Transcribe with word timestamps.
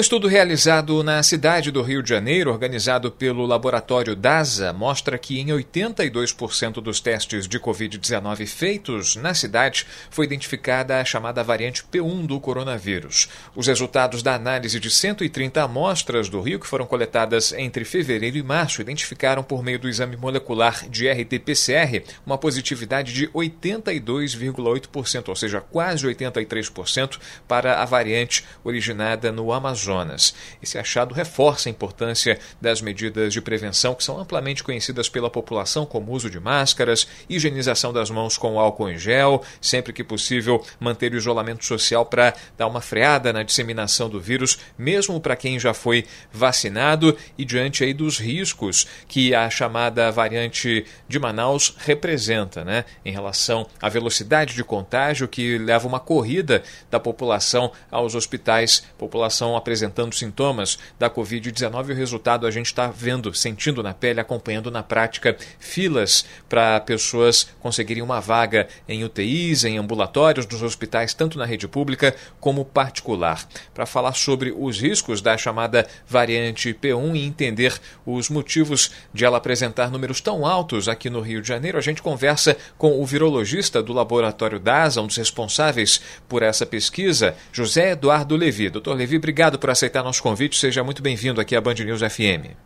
Um 0.00 0.06
estudo 0.10 0.28
realizado 0.28 1.04
na 1.04 1.22
cidade 1.22 1.70
do 1.70 1.82
Rio 1.82 2.02
de 2.02 2.08
Janeiro, 2.08 2.50
organizado 2.50 3.10
pelo 3.10 3.44
laboratório 3.44 4.16
DASA, 4.16 4.72
mostra 4.72 5.18
que 5.18 5.38
em 5.38 5.48
82% 5.48 6.80
dos 6.80 7.00
testes 7.00 7.46
de 7.46 7.60
Covid-19 7.60 8.46
feitos 8.46 9.16
na 9.16 9.34
cidade 9.34 9.86
foi 10.08 10.24
identificada 10.24 10.98
a 10.98 11.04
chamada 11.04 11.44
variante 11.44 11.84
P1 11.84 12.26
do 12.26 12.40
coronavírus. 12.40 13.28
Os 13.54 13.66
resultados 13.66 14.22
da 14.22 14.34
análise 14.34 14.80
de 14.80 14.90
130 14.90 15.62
amostras 15.62 16.30
do 16.30 16.40
Rio, 16.40 16.58
que 16.58 16.66
foram 16.66 16.86
coletadas 16.86 17.52
entre 17.52 17.84
fevereiro 17.84 18.38
e 18.38 18.42
março, 18.42 18.80
identificaram 18.80 19.42
por 19.42 19.62
meio 19.62 19.78
do 19.78 19.86
exame 19.86 20.16
molecular 20.16 20.88
de 20.88 21.10
RT-PCR 21.10 22.04
uma 22.24 22.38
positividade 22.38 23.12
de 23.12 23.28
82,8%, 23.28 25.28
ou 25.28 25.36
seja, 25.36 25.60
quase 25.60 26.06
83% 26.06 27.18
para 27.46 27.82
a 27.82 27.84
variante 27.84 28.46
originada 28.64 29.30
no 29.30 29.52
Amazonas. 29.52 29.89
Amazonas. 29.90 30.34
Esse 30.62 30.78
achado 30.78 31.14
reforça 31.14 31.68
a 31.68 31.70
importância 31.70 32.38
das 32.60 32.80
medidas 32.80 33.32
de 33.32 33.40
prevenção 33.40 33.94
que 33.94 34.04
são 34.04 34.18
amplamente 34.18 34.62
conhecidas 34.62 35.08
pela 35.08 35.30
população, 35.30 35.84
como 35.84 36.12
uso 36.12 36.30
de 36.30 36.38
máscaras, 36.38 37.06
higienização 37.28 37.92
das 37.92 38.10
mãos 38.10 38.36
com 38.38 38.58
álcool 38.58 38.90
em 38.90 38.98
gel, 38.98 39.42
sempre 39.60 39.92
que 39.92 40.04
possível 40.04 40.64
manter 40.78 41.12
o 41.12 41.16
isolamento 41.16 41.64
social 41.64 42.06
para 42.06 42.34
dar 42.56 42.66
uma 42.66 42.80
freada 42.80 43.32
na 43.32 43.42
disseminação 43.42 44.08
do 44.08 44.20
vírus, 44.20 44.58
mesmo 44.78 45.20
para 45.20 45.36
quem 45.36 45.58
já 45.58 45.74
foi 45.74 46.06
vacinado 46.32 47.16
e 47.36 47.44
diante 47.44 47.84
aí 47.84 47.92
dos 47.92 48.18
riscos 48.18 48.86
que 49.08 49.34
a 49.34 49.48
chamada 49.50 50.10
variante 50.10 50.84
de 51.08 51.18
Manaus 51.18 51.74
representa, 51.78 52.64
né, 52.64 52.84
em 53.04 53.12
relação 53.12 53.66
à 53.80 53.88
velocidade 53.88 54.54
de 54.54 54.64
contágio 54.64 55.28
que 55.28 55.58
leva 55.58 55.86
uma 55.86 56.00
corrida 56.00 56.62
da 56.90 57.00
população 57.00 57.72
aos 57.90 58.14
hospitais, 58.14 58.84
população 58.98 59.56
apresentando 59.56 59.79
sintomas 60.12 60.78
da 60.98 61.08
Covid-19 61.08 61.88
e 61.88 61.92
o 61.92 61.96
resultado 61.96 62.46
a 62.46 62.50
gente 62.50 62.66
está 62.66 62.88
vendo, 62.88 63.32
sentindo 63.34 63.82
na 63.82 63.94
pele, 63.94 64.20
acompanhando 64.20 64.70
na 64.70 64.82
prática 64.82 65.36
filas 65.58 66.24
para 66.48 66.80
pessoas 66.80 67.48
conseguirem 67.60 68.02
uma 68.02 68.20
vaga 68.20 68.68
em 68.88 69.04
UTIs, 69.04 69.64
em 69.64 69.78
ambulatórios 69.78 70.46
dos 70.46 70.62
hospitais, 70.62 71.14
tanto 71.14 71.38
na 71.38 71.44
rede 71.44 71.68
pública 71.68 72.14
como 72.40 72.64
particular. 72.64 73.46
Para 73.72 73.86
falar 73.86 74.14
sobre 74.14 74.54
os 74.56 74.80
riscos 74.80 75.20
da 75.20 75.36
chamada 75.36 75.86
variante 76.06 76.74
P1 76.74 77.16
e 77.16 77.24
entender 77.24 77.80
os 78.04 78.28
motivos 78.28 78.90
de 79.12 79.24
ela 79.24 79.38
apresentar 79.38 79.90
números 79.90 80.20
tão 80.20 80.44
altos 80.46 80.88
aqui 80.88 81.08
no 81.08 81.20
Rio 81.20 81.40
de 81.40 81.48
Janeiro, 81.48 81.78
a 81.78 81.82
gente 81.82 82.02
conversa 82.02 82.56
com 82.76 83.00
o 83.00 83.06
virologista 83.06 83.82
do 83.82 83.92
laboratório 83.92 84.58
DASA, 84.58 85.00
um 85.00 85.06
dos 85.06 85.16
responsáveis 85.16 86.00
por 86.28 86.42
essa 86.42 86.66
pesquisa, 86.66 87.34
José 87.52 87.92
Eduardo 87.92 88.36
Levi. 88.36 88.70
Doutor 88.70 88.96
Levi, 88.96 89.16
obrigado 89.16 89.58
por 89.60 89.70
aceitar 89.70 90.02
nosso 90.02 90.22
convite. 90.22 90.58
Seja 90.58 90.82
muito 90.82 91.02
bem-vindo 91.02 91.40
aqui 91.40 91.54
à 91.54 91.60
Band 91.60 91.74
News 91.74 92.00
FM. 92.00 92.56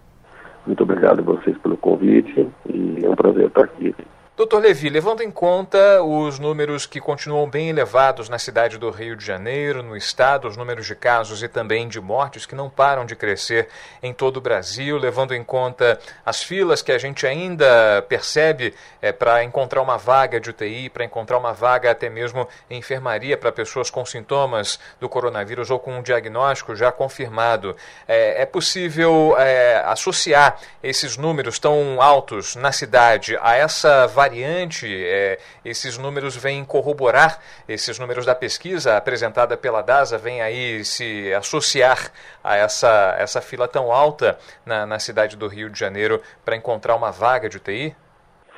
Muito 0.66 0.82
obrigado 0.82 1.18
a 1.18 1.22
vocês 1.22 1.58
pelo 1.58 1.76
convite 1.76 2.48
e 2.68 3.04
é 3.04 3.10
um 3.10 3.14
prazer 3.14 3.46
estar 3.46 3.64
aqui. 3.64 3.94
Doutor 4.36 4.60
Levi, 4.60 4.88
levando 4.88 5.22
em 5.22 5.30
conta 5.30 6.02
os 6.02 6.40
números 6.40 6.86
que 6.86 6.98
continuam 6.98 7.48
bem 7.48 7.68
elevados 7.68 8.28
na 8.28 8.36
cidade 8.36 8.76
do 8.76 8.90
Rio 8.90 9.14
de 9.14 9.24
Janeiro, 9.24 9.80
no 9.80 9.96
estado, 9.96 10.48
os 10.48 10.56
números 10.56 10.86
de 10.88 10.96
casos 10.96 11.40
e 11.40 11.46
também 11.46 11.86
de 11.86 12.00
mortes 12.00 12.44
que 12.44 12.56
não 12.56 12.68
param 12.68 13.06
de 13.06 13.14
crescer 13.14 13.68
em 14.02 14.12
todo 14.12 14.38
o 14.38 14.40
Brasil, 14.40 14.98
levando 14.98 15.36
em 15.36 15.44
conta 15.44 16.00
as 16.26 16.42
filas 16.42 16.82
que 16.82 16.90
a 16.90 16.98
gente 16.98 17.24
ainda 17.24 18.04
percebe 18.08 18.74
é, 19.00 19.12
para 19.12 19.44
encontrar 19.44 19.80
uma 19.80 19.96
vaga 19.96 20.40
de 20.40 20.50
UTI, 20.50 20.90
para 20.90 21.04
encontrar 21.04 21.38
uma 21.38 21.52
vaga 21.52 21.92
até 21.92 22.10
mesmo 22.10 22.48
em 22.68 22.78
enfermaria 22.78 23.38
para 23.38 23.52
pessoas 23.52 23.88
com 23.88 24.04
sintomas 24.04 24.80
do 24.98 25.08
coronavírus 25.08 25.70
ou 25.70 25.78
com 25.78 25.98
um 25.98 26.02
diagnóstico 26.02 26.74
já 26.74 26.90
confirmado, 26.90 27.76
é, 28.08 28.42
é 28.42 28.46
possível 28.46 29.36
é, 29.38 29.76
associar 29.86 30.58
esses 30.82 31.16
números 31.16 31.60
tão 31.60 32.02
altos 32.02 32.56
na 32.56 32.72
cidade 32.72 33.38
a 33.40 33.54
essa 33.54 34.08
variante 34.08 34.23
variante, 34.24 34.86
é, 34.88 35.38
esses 35.64 35.98
números 35.98 36.34
vêm 36.34 36.64
corroborar, 36.64 37.38
esses 37.68 37.98
números 37.98 38.24
da 38.24 38.34
pesquisa 38.34 38.96
apresentada 38.96 39.54
pela 39.54 39.82
DASA 39.82 40.16
vêm 40.16 40.40
aí 40.40 40.82
se 40.82 41.32
associar 41.34 42.10
a 42.42 42.56
essa, 42.56 43.14
essa 43.18 43.42
fila 43.42 43.68
tão 43.68 43.92
alta 43.92 44.38
na, 44.64 44.86
na 44.86 44.98
cidade 44.98 45.36
do 45.36 45.46
Rio 45.46 45.68
de 45.68 45.78
Janeiro 45.78 46.20
para 46.42 46.56
encontrar 46.56 46.96
uma 46.96 47.10
vaga 47.10 47.50
de 47.50 47.58
UTI? 47.58 47.94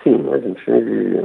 Sim, 0.04 0.32
a 0.32 0.38
gente 0.38 0.71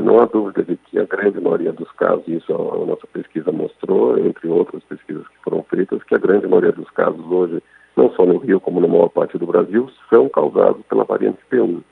não 0.02 0.20
há 0.20 0.26
dúvida 0.26 0.64
de 0.64 0.76
que 0.76 0.98
a 0.98 1.06
grande 1.06 1.40
maioria 1.40 1.72
dos 1.72 1.92
casos, 1.92 2.28
isso 2.28 2.52
a 2.52 2.86
nossa 2.86 3.06
pesquisa 3.14 3.52
mostrou, 3.52 4.18
entre 4.18 4.48
outras 4.48 4.84
pesquisas 4.86 5.28
que 5.28 5.38
foram 5.44 5.64
feitas, 5.70 6.04
que 6.04 6.16
a 6.16 6.18
grande 6.18 6.48
maioria 6.48 6.72
dos 6.72 6.90
casos 6.90 7.24
hoje, 7.30 7.62
não 7.96 8.12
só 8.14 8.26
no 8.26 8.40
Rio 8.40 8.60
como 8.60 8.82
na 8.82 8.88
maior 8.88 9.10
parte 9.10 9.38
do 9.38 9.46
Brasil, 9.46 9.88
são 10.10 10.28
causados 10.30 10.82
pela 10.88 11.04
variante 11.04 11.38
P1 11.52 11.84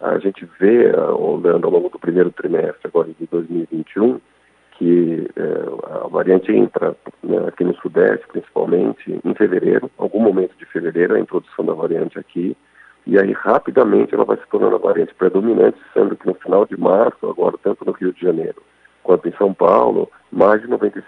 a 0.00 0.18
gente 0.18 0.48
vê, 0.58 0.92
olhando 0.96 1.66
ao 1.66 1.72
longo 1.72 1.88
do 1.88 1.98
primeiro 1.98 2.30
trimestre 2.30 2.86
agora 2.86 3.08
de 3.18 3.26
2021, 3.26 4.20
que 4.78 5.28
é, 5.36 6.04
a 6.04 6.08
variante 6.08 6.52
entra 6.52 6.96
né, 7.22 7.48
aqui 7.48 7.64
no 7.64 7.74
Sudeste, 7.76 8.26
principalmente, 8.28 9.20
em 9.24 9.34
fevereiro, 9.34 9.90
algum 9.98 10.20
momento 10.20 10.56
de 10.56 10.64
fevereiro, 10.66 11.14
a 11.14 11.20
introdução 11.20 11.64
da 11.64 11.74
variante 11.74 12.18
aqui, 12.18 12.56
e 13.04 13.18
aí 13.18 13.32
rapidamente 13.32 14.14
ela 14.14 14.24
vai 14.24 14.36
se 14.36 14.46
tornando 14.48 14.76
a 14.76 14.78
variante 14.78 15.14
predominante, 15.14 15.78
sendo 15.92 16.14
que 16.14 16.26
no 16.26 16.34
final 16.34 16.64
de 16.64 16.78
março, 16.78 17.28
agora 17.28 17.56
tanto 17.62 17.84
no 17.84 17.92
Rio 17.92 18.12
de 18.12 18.20
Janeiro 18.20 18.62
quanto 19.02 19.26
em 19.26 19.32
São 19.38 19.54
Paulo, 19.54 20.10
mais 20.30 20.60
de 20.60 20.68
95% 20.68 21.00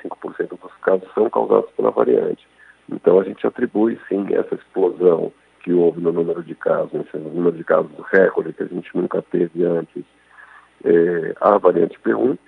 dos 0.49 0.73
casos 0.81 1.07
são 1.15 1.29
causados 1.29 1.71
pela 1.73 1.91
variante. 1.91 2.49
Então 2.91 3.21
a 3.21 3.25
gente 3.25 3.47
atribui 3.47 3.99
sim 4.09 4.27
essa 4.31 4.55
explosão 4.55 5.31
que 5.63 5.73
houve 5.73 6.01
no 6.01 6.13
número 6.13 6.43
de 6.43 6.55
casos, 6.55 6.93
esse 6.95 7.17
número 7.17 7.57
de 7.57 7.65
casos 7.65 7.91
recorde 8.11 8.53
que 8.53 8.63
a 8.63 8.67
gente 8.67 8.89
nunca 8.95 9.23
teve 9.23 9.65
antes, 9.65 10.05
é, 10.85 11.35
a 11.41 11.59
variante 11.59 11.99
P1, 12.05 12.39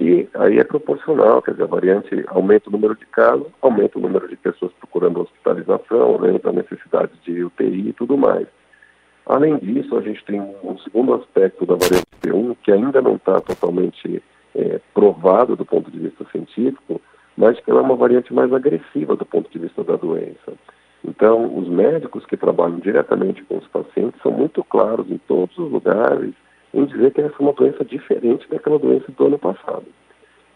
e 0.00 0.28
aí 0.34 0.58
é 0.58 0.64
proporcional, 0.64 1.42
quer 1.42 1.52
dizer, 1.52 1.64
a 1.64 1.66
variante 1.66 2.24
aumenta 2.28 2.68
o 2.68 2.72
número 2.72 2.94
de 2.94 3.04
casos, 3.06 3.48
aumenta 3.60 3.98
o 3.98 4.02
número 4.02 4.28
de 4.28 4.36
pessoas 4.36 4.70
procurando 4.78 5.20
hospitalização, 5.20 6.02
aumenta 6.02 6.50
a 6.50 6.52
necessidade 6.52 7.12
de 7.24 7.42
UTI 7.42 7.88
e 7.88 7.92
tudo 7.92 8.16
mais. 8.16 8.46
Além 9.26 9.58
disso, 9.58 9.96
a 9.96 10.00
gente 10.00 10.24
tem 10.24 10.40
um 10.40 10.78
segundo 10.78 11.14
aspecto 11.14 11.66
da 11.66 11.74
variante 11.74 12.06
P1 12.22 12.56
que 12.62 12.70
ainda 12.70 13.02
não 13.02 13.16
está 13.16 13.40
totalmente 13.40 14.22
é, 14.54 14.80
provado 14.94 15.56
do 15.56 15.66
ponto 15.66 15.90
de 15.90 15.98
vista 15.98 16.24
científico, 16.30 17.00
mas 17.36 17.58
que 17.60 17.70
ela 17.70 17.80
é 17.80 17.82
uma 17.82 17.96
variante 17.96 18.32
mais 18.32 18.52
agressiva 18.52 19.16
do 19.16 19.26
ponto 19.26 19.50
de 19.50 19.58
vista 19.58 19.82
da 19.82 19.96
doença. 19.96 20.54
Então, 21.04 21.56
os 21.56 21.68
médicos 21.68 22.26
que 22.26 22.36
trabalham 22.36 22.78
diretamente 22.78 23.42
com 23.44 23.58
os 23.58 23.66
pacientes 23.68 24.20
são 24.22 24.32
muito 24.32 24.64
claros 24.64 25.10
em 25.10 25.18
todos 25.18 25.56
os 25.56 25.70
lugares 25.70 26.34
em 26.74 26.84
dizer 26.84 27.12
que 27.12 27.20
essa 27.20 27.34
é 27.34 27.42
uma 27.42 27.52
doença 27.52 27.84
diferente 27.84 28.48
daquela 28.48 28.78
doença 28.78 29.10
do 29.12 29.26
ano 29.26 29.38
passado. 29.38 29.86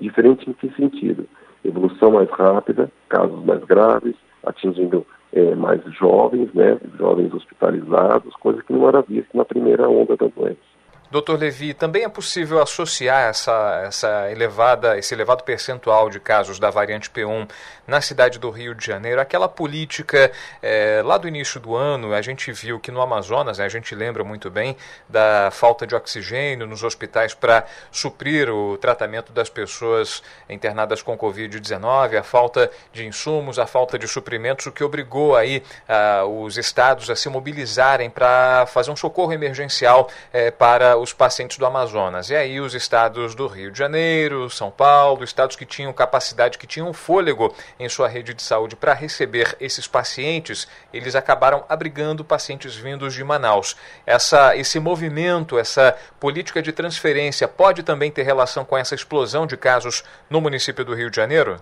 Diferente 0.00 0.48
em 0.48 0.52
que 0.52 0.68
sentido? 0.74 1.26
Evolução 1.64 2.10
mais 2.10 2.28
rápida, 2.30 2.90
casos 3.08 3.44
mais 3.44 3.64
graves, 3.64 4.14
atingindo 4.44 5.06
é, 5.32 5.54
mais 5.54 5.80
jovens, 5.94 6.52
né, 6.52 6.78
jovens 6.98 7.32
hospitalizados, 7.32 8.34
coisa 8.36 8.62
que 8.62 8.72
não 8.72 8.88
era 8.88 9.00
vista 9.02 9.30
na 9.32 9.44
primeira 9.44 9.88
onda 9.88 10.16
da 10.16 10.26
doença. 10.26 10.71
Doutor 11.12 11.38
Levi, 11.38 11.74
também 11.74 12.04
é 12.04 12.08
possível 12.08 12.62
associar 12.62 13.28
essa, 13.28 13.82
essa 13.86 14.30
elevada, 14.30 14.96
esse 14.96 15.12
elevado 15.12 15.44
percentual 15.44 16.08
de 16.08 16.18
casos 16.18 16.58
da 16.58 16.70
variante 16.70 17.10
P1 17.10 17.50
na 17.86 18.00
cidade 18.00 18.38
do 18.38 18.48
Rio 18.48 18.74
de 18.74 18.86
Janeiro? 18.86 19.20
Àquela 19.20 19.46
política 19.46 20.32
é, 20.62 21.02
lá 21.04 21.18
do 21.18 21.28
início 21.28 21.60
do 21.60 21.76
ano, 21.76 22.14
a 22.14 22.22
gente 22.22 22.50
viu 22.50 22.80
que 22.80 22.90
no 22.90 23.02
Amazonas, 23.02 23.58
né, 23.58 23.66
a 23.66 23.68
gente 23.68 23.94
lembra 23.94 24.24
muito 24.24 24.50
bem 24.50 24.74
da 25.06 25.50
falta 25.52 25.86
de 25.86 25.94
oxigênio 25.94 26.66
nos 26.66 26.82
hospitais 26.82 27.34
para 27.34 27.66
suprir 27.90 28.48
o 28.48 28.78
tratamento 28.78 29.34
das 29.34 29.50
pessoas 29.50 30.22
internadas 30.48 31.02
com 31.02 31.14
Covid-19, 31.18 32.16
a 32.16 32.22
falta 32.22 32.70
de 32.90 33.04
insumos, 33.04 33.58
a 33.58 33.66
falta 33.66 33.98
de 33.98 34.08
suprimentos, 34.08 34.64
o 34.64 34.72
que 34.72 34.82
obrigou 34.82 35.36
aí 35.36 35.62
uh, 35.86 36.42
os 36.42 36.56
estados 36.56 37.10
a 37.10 37.16
se 37.16 37.28
mobilizarem 37.28 38.08
para 38.08 38.64
fazer 38.64 38.90
um 38.90 38.96
socorro 38.96 39.34
emergencial 39.34 40.08
uh, 40.08 40.52
para 40.52 41.01
os 41.02 41.12
pacientes 41.12 41.58
do 41.58 41.66
Amazonas. 41.66 42.30
E 42.30 42.36
aí 42.36 42.60
os 42.60 42.74
estados 42.74 43.34
do 43.34 43.46
Rio 43.46 43.72
de 43.72 43.78
Janeiro, 43.78 44.48
São 44.48 44.70
Paulo, 44.70 45.24
estados 45.24 45.56
que 45.56 45.66
tinham 45.66 45.92
capacidade, 45.92 46.58
que 46.58 46.66
tinham 46.66 46.92
fôlego 46.92 47.52
em 47.78 47.88
sua 47.88 48.08
rede 48.08 48.32
de 48.32 48.42
saúde 48.42 48.76
para 48.76 48.94
receber 48.94 49.56
esses 49.60 49.88
pacientes, 49.88 50.68
eles 50.92 51.16
acabaram 51.16 51.64
abrigando 51.68 52.24
pacientes 52.24 52.76
vindos 52.76 53.14
de 53.14 53.24
Manaus. 53.24 53.76
Essa, 54.06 54.56
esse 54.56 54.78
movimento, 54.78 55.58
essa 55.58 55.96
política 56.20 56.62
de 56.62 56.72
transferência 56.72 57.48
pode 57.48 57.82
também 57.82 58.10
ter 58.10 58.22
relação 58.22 58.64
com 58.64 58.78
essa 58.78 58.94
explosão 58.94 59.46
de 59.46 59.56
casos 59.56 60.04
no 60.30 60.40
município 60.40 60.84
do 60.84 60.94
Rio 60.94 61.10
de 61.10 61.16
Janeiro? 61.16 61.56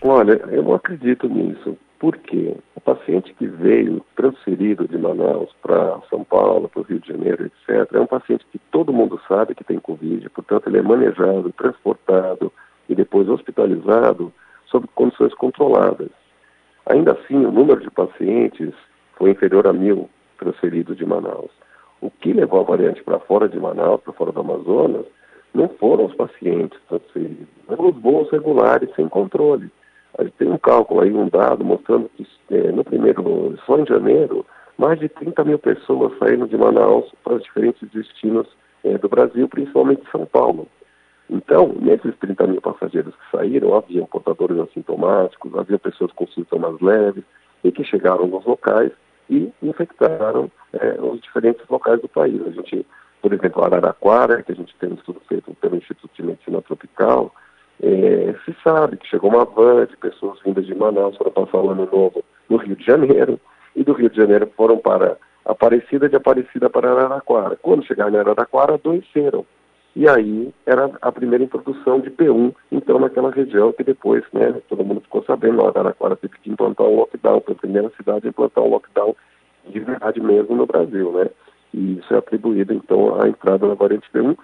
Olha, 0.00 0.40
eu 0.50 0.74
acredito 0.74 1.28
nisso. 1.28 1.76
Por 1.98 2.16
quê? 2.16 2.54
O 2.76 2.80
paciente 2.80 3.34
que 3.34 3.46
veio 3.46 4.04
transferido 4.14 4.86
de 4.86 4.96
Manaus 4.96 5.50
para 5.60 6.00
São 6.08 6.22
Paulo, 6.22 6.68
para 6.68 6.80
o 6.80 6.84
Rio 6.84 7.00
de 7.00 7.08
Janeiro, 7.08 7.46
etc., 7.46 7.92
é 7.92 8.00
um 8.00 8.06
paciente 8.06 8.46
que 8.52 8.58
todo 8.70 8.92
mundo 8.92 9.20
sabe 9.26 9.54
que 9.54 9.64
tem 9.64 9.80
Covid, 9.80 10.28
portanto, 10.30 10.68
ele 10.68 10.78
é 10.78 10.82
manejado, 10.82 11.52
transportado 11.52 12.52
e 12.88 12.94
depois 12.94 13.28
hospitalizado 13.28 14.32
sob 14.66 14.86
condições 14.94 15.34
controladas. 15.34 16.10
Ainda 16.86 17.12
assim, 17.12 17.44
o 17.44 17.50
número 17.50 17.80
de 17.80 17.90
pacientes 17.90 18.72
foi 19.16 19.30
inferior 19.30 19.66
a 19.66 19.72
mil 19.72 20.08
transferidos 20.38 20.96
de 20.96 21.04
Manaus. 21.04 21.50
O 22.00 22.10
que 22.10 22.32
levou 22.32 22.60
a 22.60 22.64
variante 22.64 23.02
para 23.02 23.18
fora 23.18 23.48
de 23.48 23.58
Manaus, 23.58 24.00
para 24.02 24.12
fora 24.12 24.30
do 24.30 24.40
Amazonas, 24.40 25.04
não 25.52 25.68
foram 25.68 26.06
os 26.06 26.14
pacientes 26.14 26.78
transferidos, 26.88 27.48
foram 27.66 27.88
os 27.88 27.96
voos 27.96 28.30
regulares 28.30 28.88
sem 28.94 29.08
controle. 29.08 29.68
Tem 30.38 30.50
um 30.50 30.58
cálculo 30.58 31.00
aí, 31.00 31.12
um 31.12 31.28
dado, 31.28 31.64
mostrando 31.64 32.10
que 32.16 32.26
é, 32.50 32.72
no 32.72 32.82
primeiro, 32.82 33.56
só 33.66 33.78
em 33.78 33.86
janeiro, 33.86 34.44
mais 34.76 34.98
de 34.98 35.08
30 35.08 35.44
mil 35.44 35.58
pessoas 35.58 36.16
saíram 36.18 36.46
de 36.46 36.56
Manaus 36.56 37.12
para 37.22 37.34
os 37.34 37.42
diferentes 37.42 37.88
destinos 37.90 38.46
é, 38.84 38.96
do 38.96 39.08
Brasil, 39.08 39.48
principalmente 39.48 40.10
São 40.10 40.24
Paulo. 40.26 40.66
Então, 41.28 41.74
nesses 41.80 42.16
30 42.18 42.46
mil 42.46 42.60
passageiros 42.60 43.14
que 43.14 43.36
saíram, 43.36 43.74
havia 43.74 44.06
portadores 44.06 44.58
assintomáticos, 44.58 45.54
havia 45.56 45.78
pessoas 45.78 46.10
com 46.12 46.26
sintomas 46.28 46.80
leves 46.80 47.24
e 47.62 47.70
que 47.70 47.84
chegaram 47.84 48.26
nos 48.26 48.44
locais 48.46 48.92
e 49.28 49.52
infectaram 49.62 50.50
é, 50.72 50.98
os 51.00 51.20
diferentes 51.20 51.66
locais 51.68 52.00
do 52.00 52.08
país. 52.08 52.40
A 52.46 52.50
gente, 52.50 52.86
por 53.20 53.32
exemplo, 53.32 53.62
Araraquara, 53.62 54.42
que 54.42 54.52
a 54.52 54.54
gente 54.54 54.74
tem 54.76 54.90
um 54.90 54.94
estudo 54.94 55.20
feito 55.28 55.52
pelo 55.60 55.76
Instituto 55.76 56.10
de 56.14 56.22
Medicina 56.22 56.62
Tropical, 56.62 57.34
é, 57.82 58.34
se 58.44 58.56
sabe 58.62 58.96
que 58.96 59.06
chegou 59.06 59.30
uma 59.30 59.44
van 59.44 59.86
de 59.86 59.96
pessoas 59.96 60.40
vindas 60.44 60.66
de 60.66 60.74
Manaus 60.74 61.16
para 61.16 61.30
passar 61.30 61.58
o 61.58 61.70
ano 61.70 61.88
novo 61.90 62.24
no 62.48 62.56
Rio 62.56 62.76
de 62.76 62.84
Janeiro, 62.84 63.38
e 63.76 63.84
do 63.84 63.92
Rio 63.92 64.10
de 64.10 64.16
Janeiro 64.16 64.50
foram 64.56 64.78
para 64.78 65.16
Aparecida, 65.44 66.08
de 66.08 66.16
Aparecida 66.16 66.68
para 66.68 66.90
Araraquara. 66.90 67.56
Quando 67.62 67.86
chegaram 67.86 68.12
em 68.12 68.18
Araraquara, 68.18 68.74
adoeceram. 68.74 69.46
E 69.96 70.08
aí 70.08 70.52
era 70.66 70.90
a 71.00 71.10
primeira 71.10 71.42
introdução 71.42 72.00
de 72.00 72.10
P1, 72.10 72.54
então 72.70 72.98
naquela 72.98 73.30
região 73.30 73.72
que 73.72 73.82
depois, 73.82 74.22
né, 74.32 74.60
todo 74.68 74.84
mundo 74.84 75.00
ficou 75.00 75.24
sabendo, 75.24 75.64
Araraquara 75.64 76.16
teve 76.16 76.34
que 76.38 76.50
implantar 76.50 76.86
um 76.86 76.96
lockdown, 76.96 77.40
foi 77.40 77.54
a 77.54 77.58
primeira 77.58 77.90
cidade 77.96 78.26
a 78.26 78.30
implantar 78.30 78.62
um 78.64 78.70
lockdown 78.70 79.16
de 79.68 79.80
verdade 79.80 80.20
mesmo 80.20 80.56
no 80.56 80.66
Brasil, 80.66 81.12
né? 81.12 81.28
E 81.72 81.98
isso 81.98 82.14
é 82.14 82.18
atribuído 82.18 82.72
então 82.72 83.20
à 83.20 83.28
entrada 83.28 83.66
da 83.66 83.74
variante 83.74 84.08
P1, 84.12 84.36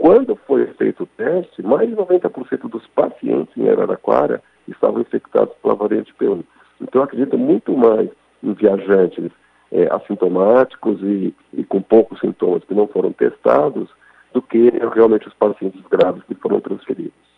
quando 0.00 0.34
foi 0.46 0.66
feito 0.78 1.02
o 1.02 1.06
teste, 1.06 1.62
mais 1.62 1.86
de 1.86 1.94
90% 1.94 2.70
dos 2.70 2.86
pacientes 2.86 3.54
em 3.54 3.68
Araraquara 3.68 4.42
estavam 4.66 5.02
infectados 5.02 5.54
pela 5.62 5.74
variante 5.74 6.14
P1. 6.18 6.42
Então, 6.80 7.02
acredito 7.02 7.36
muito 7.36 7.76
mais 7.76 8.08
em 8.42 8.54
viajantes 8.54 9.30
é, 9.70 9.94
assintomáticos 9.94 11.02
e, 11.02 11.34
e 11.52 11.62
com 11.64 11.82
poucos 11.82 12.18
sintomas 12.18 12.64
que 12.64 12.72
não 12.72 12.88
foram 12.88 13.12
testados 13.12 13.90
do 14.32 14.40
que 14.40 14.70
realmente 14.94 15.28
os 15.28 15.34
pacientes 15.34 15.82
graves 15.90 16.22
que 16.24 16.34
foram 16.36 16.62
transferidos. 16.62 17.29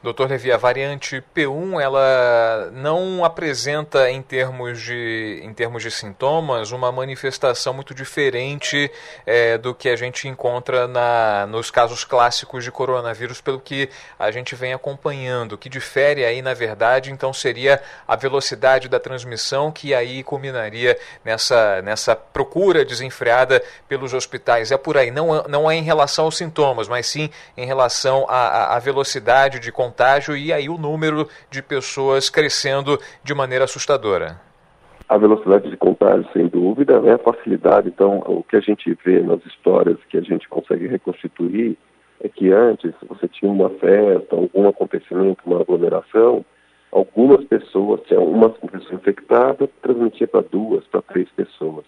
Doutor 0.00 0.30
Levi, 0.30 0.52
a 0.52 0.56
variante 0.56 1.20
P1 1.34 1.82
ela 1.82 2.70
não 2.72 3.24
apresenta 3.24 4.08
em 4.08 4.22
termos 4.22 4.80
de, 4.80 5.40
em 5.42 5.52
termos 5.52 5.82
de 5.82 5.90
sintomas 5.90 6.70
uma 6.70 6.92
manifestação 6.92 7.74
muito 7.74 7.92
diferente 7.92 8.88
é, 9.26 9.58
do 9.58 9.74
que 9.74 9.88
a 9.88 9.96
gente 9.96 10.28
encontra 10.28 10.86
na, 10.86 11.48
nos 11.48 11.72
casos 11.72 12.04
clássicos 12.04 12.62
de 12.62 12.70
coronavírus, 12.70 13.40
pelo 13.40 13.58
que 13.58 13.88
a 14.16 14.30
gente 14.30 14.54
vem 14.54 14.72
acompanhando. 14.72 15.54
O 15.54 15.58
que 15.58 15.68
difere 15.68 16.24
aí, 16.24 16.42
na 16.42 16.54
verdade, 16.54 17.10
então 17.10 17.32
seria 17.32 17.82
a 18.06 18.14
velocidade 18.14 18.88
da 18.88 19.00
transmissão 19.00 19.72
que 19.72 19.92
aí 19.92 20.22
culminaria 20.22 20.96
nessa, 21.24 21.82
nessa 21.82 22.14
procura 22.14 22.84
desenfreada 22.84 23.60
pelos 23.88 24.14
hospitais. 24.14 24.70
É 24.70 24.76
por 24.76 24.96
aí, 24.96 25.10
não, 25.10 25.42
não 25.48 25.68
é 25.68 25.74
em 25.74 25.82
relação 25.82 26.26
aos 26.26 26.36
sintomas, 26.36 26.86
mas 26.86 27.04
sim 27.08 27.30
em 27.56 27.66
relação 27.66 28.26
à, 28.28 28.76
à 28.76 28.78
velocidade 28.78 29.58
de 29.58 29.72
contágio 29.88 30.36
e 30.36 30.52
aí 30.52 30.68
o 30.68 30.76
número 30.76 31.26
de 31.50 31.62
pessoas 31.62 32.28
crescendo 32.28 32.98
de 33.24 33.34
maneira 33.34 33.64
assustadora. 33.64 34.40
A 35.08 35.16
velocidade 35.16 35.70
de 35.70 35.76
contágio, 35.76 36.28
sem 36.34 36.46
dúvida, 36.48 37.00
né? 37.00 37.14
a 37.14 37.18
facilidade. 37.18 37.88
Então, 37.88 38.18
o 38.26 38.42
que 38.42 38.56
a 38.56 38.60
gente 38.60 38.96
vê 39.04 39.20
nas 39.20 39.44
histórias 39.46 39.96
que 40.10 40.18
a 40.18 40.20
gente 40.20 40.46
consegue 40.48 40.86
reconstituir 40.86 41.78
é 42.20 42.28
que 42.28 42.52
antes 42.52 42.92
você 43.08 43.26
tinha 43.26 43.50
uma 43.50 43.70
festa, 43.70 44.36
algum 44.36 44.68
acontecimento, 44.68 45.42
uma 45.46 45.62
aglomeração, 45.62 46.44
algumas 46.92 47.42
pessoas, 47.44 48.02
tinha 48.06 48.20
uma 48.20 48.50
pessoa 48.50 48.94
infectada, 48.94 49.68
transmitia 49.80 50.28
para 50.28 50.42
duas, 50.42 50.84
para 50.88 51.00
três 51.00 51.28
pessoas. 51.30 51.86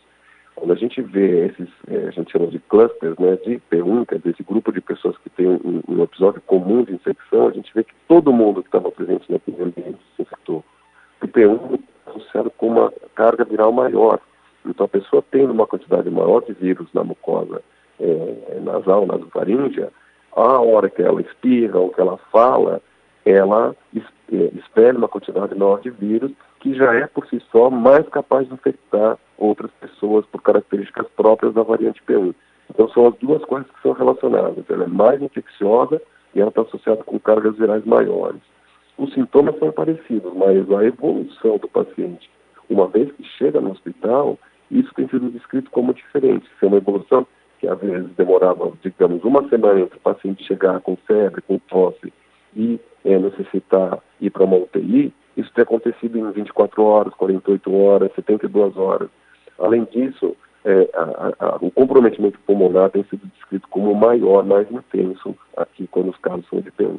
Quando 0.55 0.73
a 0.73 0.77
gente 0.77 1.03
vê 1.03 1.47
esses, 1.47 1.69
é, 1.89 2.09
a 2.09 2.11
gente 2.11 2.31
chama 2.33 2.47
de 2.47 2.59
clusters, 2.59 3.19
né, 3.19 3.37
de 3.45 3.61
P1, 3.71 4.07
quer 4.07 4.19
dizer, 4.19 4.31
esse 4.31 4.43
grupo 4.43 4.73
de 4.73 4.81
pessoas 4.81 5.17
que 5.19 5.30
tem 5.41 5.49
um, 5.49 5.83
um 5.89 6.03
episódio 6.03 6.43
comum 6.43 6.85
de 6.85 6.93
infecção, 6.93 7.49
a 7.49 7.53
gente 7.53 7.73
vê 7.75 7.83
que 7.83 7.95
todo 8.07 8.31
mundo 8.31 8.63
que 8.63 8.69
estava 8.69 8.93
presente 8.93 9.33
naquele 9.33 9.63
ambiente 9.63 9.99
se 10.15 10.23
infectou. 10.23 10.63
O 11.23 11.27
P1 11.27 11.81
é 12.07 12.11
associado 12.11 12.51
com 12.51 12.69
uma 12.69 12.93
carga 13.15 13.45
viral 13.45 13.73
maior. 13.73 14.21
Então, 14.67 14.85
a 14.85 14.89
pessoa 14.89 15.25
tendo 15.31 15.53
uma 15.53 15.67
quantidade 15.67 16.11
maior 16.11 16.45
de 16.45 16.53
vírus 16.53 16.87
na 16.93 17.03
mucosa 17.03 17.63
é, 17.99 18.61
nasal, 18.61 19.07
nasofaríngea, 19.07 19.91
a 20.37 20.61
hora 20.61 20.91
que 20.91 21.01
ela 21.01 21.23
espirra 21.23 21.79
ou 21.79 21.89
que 21.89 22.01
ela 22.03 22.19
fala, 22.31 22.83
ela 23.25 23.75
é, 23.97 24.51
espelha 24.59 24.99
uma 24.99 25.09
quantidade 25.09 25.55
maior 25.55 25.81
de 25.81 25.89
vírus 25.89 26.33
que 26.61 26.75
já 26.75 26.95
é 26.95 27.07
por 27.07 27.27
si 27.29 27.43
só 27.51 27.71
mais 27.71 28.07
capaz 28.11 28.47
de 28.47 28.53
infectar 28.53 29.17
outras 29.39 29.71
pessoas 29.81 30.27
por 30.27 30.43
características 30.43 31.07
próprias 31.17 31.55
da 31.55 31.63
variante 31.63 32.03
P1. 32.07 32.35
Então 32.81 32.89
são 32.95 33.09
as 33.09 33.15
duas 33.17 33.45
coisas 33.45 33.71
que 33.71 33.83
são 33.83 33.93
relacionadas. 33.93 34.65
Ela 34.71 34.85
é 34.85 34.87
mais 34.87 35.21
infecciosa 35.21 36.01
e 36.35 36.41
ela 36.41 36.49
está 36.49 36.63
associada 36.63 37.05
com 37.05 37.21
cargas 37.21 37.55
virais 37.59 37.85
maiores. 37.85 38.41
Os 38.97 39.13
sintomas 39.13 39.59
são 39.59 39.71
parecidos, 39.71 40.33
mas 40.35 40.71
a 40.73 40.83
evolução 40.83 41.59
do 41.59 41.69
paciente, 41.69 42.31
uma 42.71 42.89
vez 42.89 43.13
que 43.13 43.23
chega 43.37 43.61
no 43.61 43.73
hospital, 43.73 44.39
isso 44.71 44.91
tem 44.95 45.07
sido 45.09 45.31
descrito 45.31 45.71
como 45.71 45.93
diferente. 45.93 46.49
Se 46.59 46.65
é 46.65 46.69
uma 46.69 46.79
evolução 46.79 47.27
que 47.59 47.69
às 47.69 47.79
vezes 47.79 48.09
demorava, 48.17 48.73
digamos, 48.83 49.23
uma 49.25 49.47
semana 49.51 49.81
entre 49.81 49.99
o 49.99 50.01
paciente 50.01 50.43
chegar 50.47 50.81
com 50.81 50.97
febre, 51.07 51.43
com 51.43 51.59
tosse 51.59 52.11
e 52.57 52.81
é, 53.05 53.19
necessitar 53.19 53.99
ir 54.23 54.31
para 54.31 54.45
uma 54.45 54.57
UTI, 54.57 55.13
isso 55.37 55.53
tem 55.53 55.65
acontecido 55.65 56.19
em 56.19 56.33
24 56.33 56.83
horas, 56.83 57.13
48 57.13 57.77
horas, 57.77 58.15
72 58.15 58.75
horas. 58.79 59.11
Além 59.59 59.85
disso, 59.85 60.35
é, 60.65 60.91
a, 60.95 61.47
a, 61.47 61.57
o 61.61 61.71
comprometimento 61.71 62.39
pulmonar 62.47 62.91
tem 62.91 63.05
sido 63.05 63.27
descrito 63.35 63.67
como 63.69 63.95
maior, 63.95 64.45
mais 64.45 64.71
intenso 64.71 65.35
aqui 65.57 65.87
quando 65.91 66.11
os 66.11 66.19
casos 66.19 66.47
são 66.49 66.61
de 66.61 66.71
P1. 66.73 66.99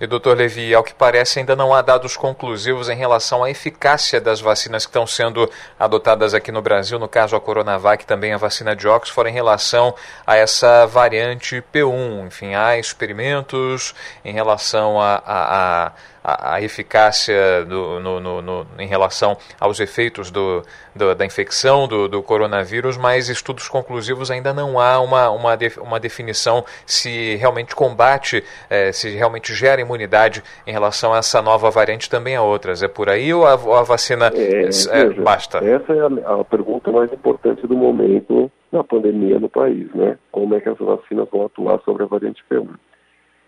E, 0.00 0.06
doutor 0.06 0.34
Levi, 0.34 0.74
ao 0.74 0.82
que 0.82 0.94
parece, 0.94 1.40
ainda 1.40 1.54
não 1.54 1.74
há 1.74 1.82
dados 1.82 2.16
conclusivos 2.16 2.88
em 2.88 2.96
relação 2.96 3.44
à 3.44 3.50
eficácia 3.50 4.18
das 4.18 4.40
vacinas 4.40 4.86
que 4.86 4.88
estão 4.88 5.06
sendo 5.06 5.46
adotadas 5.78 6.32
aqui 6.32 6.50
no 6.50 6.62
Brasil, 6.62 6.98
no 6.98 7.06
caso 7.06 7.36
a 7.36 7.40
Coronavac, 7.40 8.06
também 8.06 8.32
a 8.32 8.38
vacina 8.38 8.74
de 8.74 8.88
Oxford, 8.88 9.28
em 9.28 9.34
relação 9.34 9.94
a 10.26 10.36
essa 10.36 10.86
variante 10.86 11.62
P1. 11.70 12.28
Enfim, 12.28 12.54
há 12.54 12.78
experimentos 12.78 13.94
em 14.24 14.32
relação 14.32 14.98
a, 14.98 15.22
a, 15.26 15.92
a 16.19 16.19
a, 16.22 16.54
a 16.54 16.62
eficácia 16.62 17.64
do, 17.64 18.00
no, 18.00 18.20
no, 18.20 18.42
no, 18.42 18.66
em 18.78 18.86
relação 18.86 19.36
aos 19.58 19.80
efeitos 19.80 20.30
do, 20.30 20.62
do, 20.94 21.14
da 21.14 21.24
infecção 21.24 21.88
do, 21.88 22.22
coronavírus, 22.22 22.96
mas 22.96 23.28
estudos 23.28 23.68
conclusivos 23.68 24.30
ainda 24.30 24.52
não 24.52 24.78
há 24.78 25.00
uma, 25.00 25.30
uma, 25.30 25.56
de, 25.56 25.72
uma 25.80 25.98
definição 25.98 26.64
se 26.84 27.36
realmente 27.36 27.74
combate, 27.74 28.44
é, 28.68 28.92
se 28.92 29.10
realmente 29.10 29.54
gera 29.54 29.80
imunidade 29.80 30.42
em 30.66 30.72
relação 30.72 31.14
a 31.14 31.18
essa 31.18 31.40
nova 31.40 31.70
variante 31.70 32.08
também 32.08 32.36
a 32.36 32.42
outras. 32.42 32.82
É 32.82 32.88
por 32.88 33.08
aí 33.08 33.32
ou 33.32 33.46
a, 33.46 33.52
a 33.52 33.82
vacina 33.82 34.30
é, 34.34 34.68
é, 34.68 35.06
veja, 35.06 35.22
basta? 35.22 35.58
Essa 35.58 35.92
é 35.92 36.00
a, 36.00 36.40
a 36.40 36.44
pergunta 36.44 36.92
mais 36.92 37.12
importante 37.12 37.66
do 37.66 37.76
momento 37.76 38.50
na 38.70 38.84
pandemia 38.84 39.38
no 39.38 39.48
país, 39.48 39.92
né? 39.94 40.16
Como 40.30 40.54
é 40.54 40.60
que 40.60 40.68
as 40.68 40.78
vacinas 40.78 41.28
vão 41.30 41.46
atuar 41.46 41.80
sobre 41.80 42.04
a 42.04 42.06
variante 42.06 42.42
P1? 42.50 42.68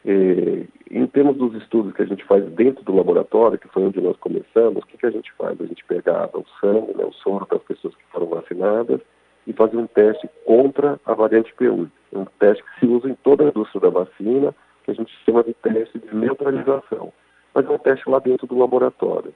É, 0.04 0.66
em 0.90 1.06
termos 1.06 1.36
dos 1.36 1.54
estudos 1.54 1.92
que 1.92 2.02
a 2.02 2.06
gente 2.06 2.24
faz 2.24 2.44
dentro 2.52 2.84
do 2.84 2.94
laboratório, 2.94 3.58
que 3.58 3.68
foi 3.68 3.84
onde 3.84 4.00
nós 4.00 4.16
começamos, 4.16 4.82
o 4.82 4.86
que, 4.86 4.98
que 4.98 5.06
a 5.06 5.10
gente 5.10 5.32
faz? 5.34 5.60
A 5.60 5.66
gente 5.66 5.84
pegava 5.84 6.38
o 6.38 6.44
sangue, 6.60 6.96
né, 6.96 7.04
o 7.04 7.12
soro 7.12 7.46
das 7.50 7.62
pessoas 7.62 7.94
que 7.94 8.02
foram 8.10 8.26
vacinadas 8.26 9.00
e 9.46 9.52
fazia 9.52 9.78
um 9.78 9.86
teste 9.86 10.28
contra 10.44 11.00
a 11.04 11.14
variante 11.14 11.54
P1. 11.54 11.88
um 12.12 12.24
teste 12.38 12.62
que 12.62 12.80
se 12.80 12.86
usa 12.86 13.08
em 13.08 13.14
toda 13.14 13.44
a 13.44 13.48
indústria 13.48 13.80
da 13.80 13.90
vacina, 13.90 14.54
que 14.84 14.90
a 14.90 14.94
gente 14.94 15.12
chama 15.24 15.44
de 15.44 15.54
teste 15.54 15.98
de 15.98 16.14
neutralização. 16.14 17.12
Mas 17.54 17.66
é 17.66 17.70
um 17.70 17.78
teste 17.78 18.08
lá 18.08 18.18
dentro 18.18 18.46
do 18.46 18.58
laboratório. 18.58 19.32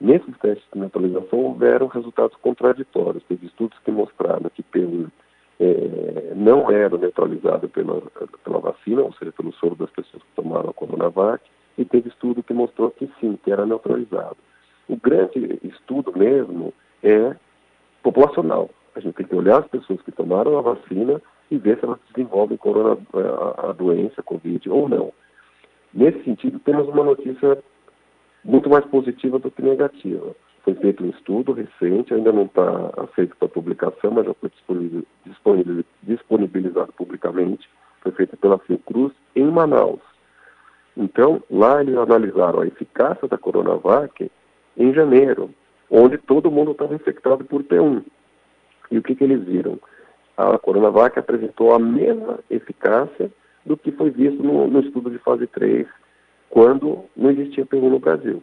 Nesses 0.00 0.36
testes 0.38 0.66
de 0.72 0.78
neutralização 0.78 1.38
houveram 1.38 1.86
resultados 1.86 2.36
contraditórios. 2.38 3.24
Teve 3.24 3.46
estudos 3.46 3.78
que 3.78 3.90
mostraram 3.90 4.50
que 4.54 4.62
pelo 4.62 5.10
é, 5.60 6.32
não 6.34 6.70
era 6.70 6.96
neutralizado 6.96 7.68
pela, 7.68 8.02
pela 8.42 8.58
vacina, 8.58 9.02
ou 9.02 9.12
seja, 9.14 9.32
pelo 9.32 9.52
soro 9.54 9.74
das 9.76 9.90
pessoas 9.90 10.22
que 10.22 10.34
tomaram 10.34 10.70
a 10.70 10.74
Coronavac, 10.74 11.42
e 11.76 11.84
teve 11.84 12.08
estudo 12.08 12.42
que 12.42 12.52
mostrou 12.52 12.90
que 12.90 13.10
sim, 13.20 13.38
que 13.42 13.50
era 13.50 13.66
neutralizado. 13.66 14.36
O 14.88 14.96
grande 14.96 15.58
estudo 15.62 16.12
mesmo 16.16 16.72
é 17.02 17.34
populacional. 18.02 18.70
A 18.94 19.00
gente 19.00 19.14
tem 19.14 19.26
que 19.26 19.34
olhar 19.34 19.60
as 19.60 19.66
pessoas 19.66 20.00
que 20.02 20.12
tomaram 20.12 20.58
a 20.58 20.62
vacina 20.62 21.20
e 21.50 21.58
ver 21.58 21.78
se 21.78 21.84
elas 21.84 21.98
desenvolvem 22.12 22.56
corona, 22.56 22.98
a, 23.12 23.70
a 23.70 23.72
doença, 23.72 24.20
a 24.20 24.22
Covid 24.22 24.68
ou 24.70 24.88
não. 24.88 25.12
Nesse 25.92 26.22
sentido, 26.24 26.58
temos 26.60 26.88
uma 26.88 27.04
notícia 27.04 27.58
muito 28.44 28.68
mais 28.68 28.84
positiva 28.86 29.38
do 29.38 29.50
que 29.50 29.62
negativa. 29.62 30.34
Foi 30.64 30.74
feito 30.76 31.04
um 31.04 31.10
estudo 31.10 31.52
recente, 31.52 32.14
ainda 32.14 32.32
não 32.32 32.44
está 32.44 33.06
feito 33.14 33.36
para 33.36 33.48
publicação, 33.48 34.10
mas 34.10 34.24
já 34.24 34.34
foi 34.34 34.50
disponibilizado 36.02 36.92
publicamente. 36.94 37.68
Foi 38.00 38.12
feito 38.12 38.34
pela 38.38 38.58
Fiocruz 38.58 39.12
em 39.36 39.44
Manaus. 39.44 40.00
Então, 40.96 41.42
lá 41.50 41.82
eles 41.82 41.96
analisaram 41.96 42.60
a 42.60 42.66
eficácia 42.66 43.28
da 43.28 43.36
Coronavac 43.36 44.30
em 44.76 44.94
janeiro, 44.94 45.50
onde 45.90 46.16
todo 46.16 46.50
mundo 46.50 46.70
estava 46.72 46.94
infectado 46.94 47.44
por 47.44 47.62
P1. 47.62 48.02
E 48.90 48.98
o 48.98 49.02
que, 49.02 49.14
que 49.14 49.24
eles 49.24 49.44
viram? 49.44 49.78
A 50.36 50.58
Coronavac 50.58 51.18
apresentou 51.18 51.74
a 51.74 51.78
mesma 51.78 52.40
eficácia 52.48 53.30
do 53.66 53.76
que 53.76 53.92
foi 53.92 54.10
visto 54.10 54.42
no, 54.42 54.66
no 54.66 54.80
estudo 54.80 55.10
de 55.10 55.18
fase 55.18 55.46
3, 55.46 55.86
quando 56.48 57.04
não 57.14 57.30
existia 57.30 57.66
P1 57.66 57.90
no 57.90 57.98
Brasil. 57.98 58.42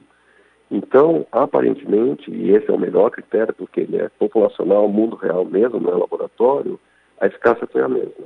Então, 0.72 1.28
aparentemente, 1.34 2.32
e 2.32 2.52
esse 2.52 2.72
é 2.72 2.74
o 2.74 2.80
melhor 2.80 3.12
critério, 3.12 3.54
porque 3.54 3.82
ele 3.82 3.98
é 3.98 4.08
populacional, 4.18 4.88
mundo 4.88 5.18
real 5.18 5.44
mesmo, 5.44 5.82
não 5.82 5.92
é 5.92 5.98
laboratório, 5.98 6.80
a 7.20 7.28
eficácia 7.28 7.68
foi 7.68 7.82
a 7.82 7.90
mesma. 7.90 8.26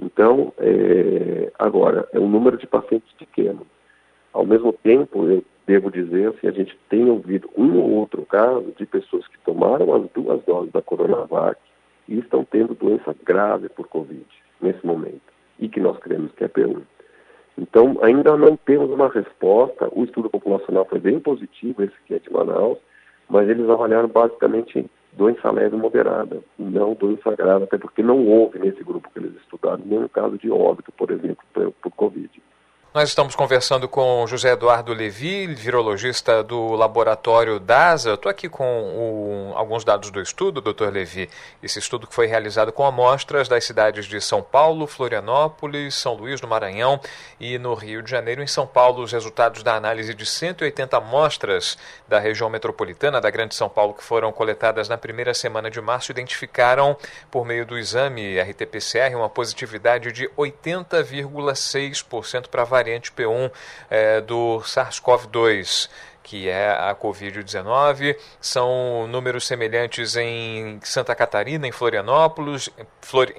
Então, 0.00 0.52
é, 0.58 1.50
agora, 1.58 2.08
é 2.12 2.20
um 2.20 2.28
número 2.28 2.56
de 2.56 2.68
pacientes 2.68 3.12
pequeno. 3.18 3.66
Ao 4.32 4.46
mesmo 4.46 4.72
tempo, 4.72 5.26
eu 5.28 5.44
devo 5.66 5.90
dizer, 5.90 6.28
assim, 6.28 6.46
a 6.46 6.52
gente 6.52 6.78
tem 6.88 7.10
ouvido 7.10 7.50
um 7.56 7.76
ou 7.76 7.90
outro 7.90 8.24
caso 8.26 8.72
de 8.78 8.86
pessoas 8.86 9.26
que 9.26 9.38
tomaram 9.40 9.92
as 9.92 10.08
duas 10.12 10.40
doses 10.44 10.72
da 10.72 10.80
Coronavac 10.80 11.60
e 12.08 12.18
estão 12.18 12.44
tendo 12.44 12.74
doença 12.74 13.14
grave 13.24 13.68
por 13.68 13.88
Covid 13.88 14.24
nesse 14.60 14.86
momento, 14.86 15.20
e 15.58 15.68
que 15.68 15.80
nós 15.80 15.98
cremos 15.98 16.30
que 16.32 16.44
é 16.44 16.48
P1. 16.48 16.80
Então, 17.58 17.98
ainda 18.02 18.36
não 18.36 18.56
temos 18.56 18.90
uma 18.90 19.08
resposta. 19.08 19.88
O 19.92 20.04
estudo 20.04 20.30
populacional 20.30 20.84
foi 20.86 20.98
bem 20.98 21.20
positivo, 21.20 21.82
esse 21.82 21.94
que 22.06 22.14
é 22.14 22.18
de 22.18 22.32
Manaus, 22.32 22.78
mas 23.28 23.48
eles 23.48 23.68
avaliaram 23.68 24.08
basicamente 24.08 24.86
doença 25.12 25.50
leve 25.50 25.76
moderada, 25.76 26.40
não 26.58 26.94
doença 26.94 27.34
grave, 27.36 27.64
até 27.64 27.76
porque 27.76 28.02
não 28.02 28.26
houve 28.26 28.58
nesse 28.58 28.82
grupo 28.82 29.10
que 29.10 29.18
eles 29.18 29.34
estudaram 29.36 29.82
nenhum 29.84 30.08
caso 30.08 30.38
de 30.38 30.50
óbito, 30.50 30.90
por 30.92 31.10
exemplo, 31.10 31.44
por, 31.52 31.70
por 31.72 31.90
Covid. 31.92 32.42
Nós 32.94 33.08
estamos 33.08 33.34
conversando 33.34 33.88
com 33.88 34.26
José 34.26 34.50
Eduardo 34.50 34.92
Levi, 34.92 35.46
virologista 35.46 36.42
do 36.42 36.74
laboratório 36.74 37.58
DASA. 37.58 38.12
Estou 38.12 38.28
aqui 38.28 38.50
com 38.50 38.66
o, 38.66 39.54
alguns 39.56 39.82
dados 39.82 40.10
do 40.10 40.20
estudo, 40.20 40.60
doutor 40.60 40.92
Levi. 40.92 41.30
Esse 41.62 41.78
estudo 41.78 42.06
que 42.06 42.14
foi 42.14 42.26
realizado 42.26 42.70
com 42.70 42.84
amostras 42.84 43.48
das 43.48 43.64
cidades 43.64 44.04
de 44.04 44.20
São 44.20 44.42
Paulo, 44.42 44.86
Florianópolis, 44.86 45.94
São 45.94 46.12
Luís 46.12 46.38
do 46.38 46.46
Maranhão 46.46 47.00
e 47.40 47.56
no 47.56 47.72
Rio 47.72 48.02
de 48.02 48.10
Janeiro. 48.10 48.42
Em 48.42 48.46
São 48.46 48.66
Paulo, 48.66 49.02
os 49.02 49.10
resultados 49.10 49.62
da 49.62 49.74
análise 49.74 50.12
de 50.12 50.26
180 50.26 50.94
amostras 50.94 51.78
da 52.06 52.18
região 52.18 52.50
metropolitana 52.50 53.22
da 53.22 53.30
Grande 53.30 53.54
São 53.54 53.70
Paulo 53.70 53.94
que 53.94 54.04
foram 54.04 54.30
coletadas 54.30 54.86
na 54.86 54.98
primeira 54.98 55.32
semana 55.32 55.70
de 55.70 55.80
março 55.80 56.12
identificaram, 56.12 56.94
por 57.30 57.46
meio 57.46 57.64
do 57.64 57.78
exame 57.78 58.38
RT-PCR, 58.38 59.16
uma 59.16 59.30
positividade 59.30 60.12
de 60.12 60.28
80,6% 60.36 62.48
para 62.48 62.66
variante 62.82 63.12
P1 63.12 63.50
é, 63.88 64.20
do 64.20 64.60
SARS-CoV-2 64.60 65.88
que 66.24 66.48
é 66.48 66.70
a 66.70 66.94
Covid-19. 66.94 68.16
São 68.40 69.08
números 69.08 69.44
semelhantes 69.44 70.16
em 70.16 70.78
Santa 70.82 71.16
Catarina, 71.16 71.66
em 71.66 71.72
Florianópolis, 71.72 72.70
Flori 73.00 73.34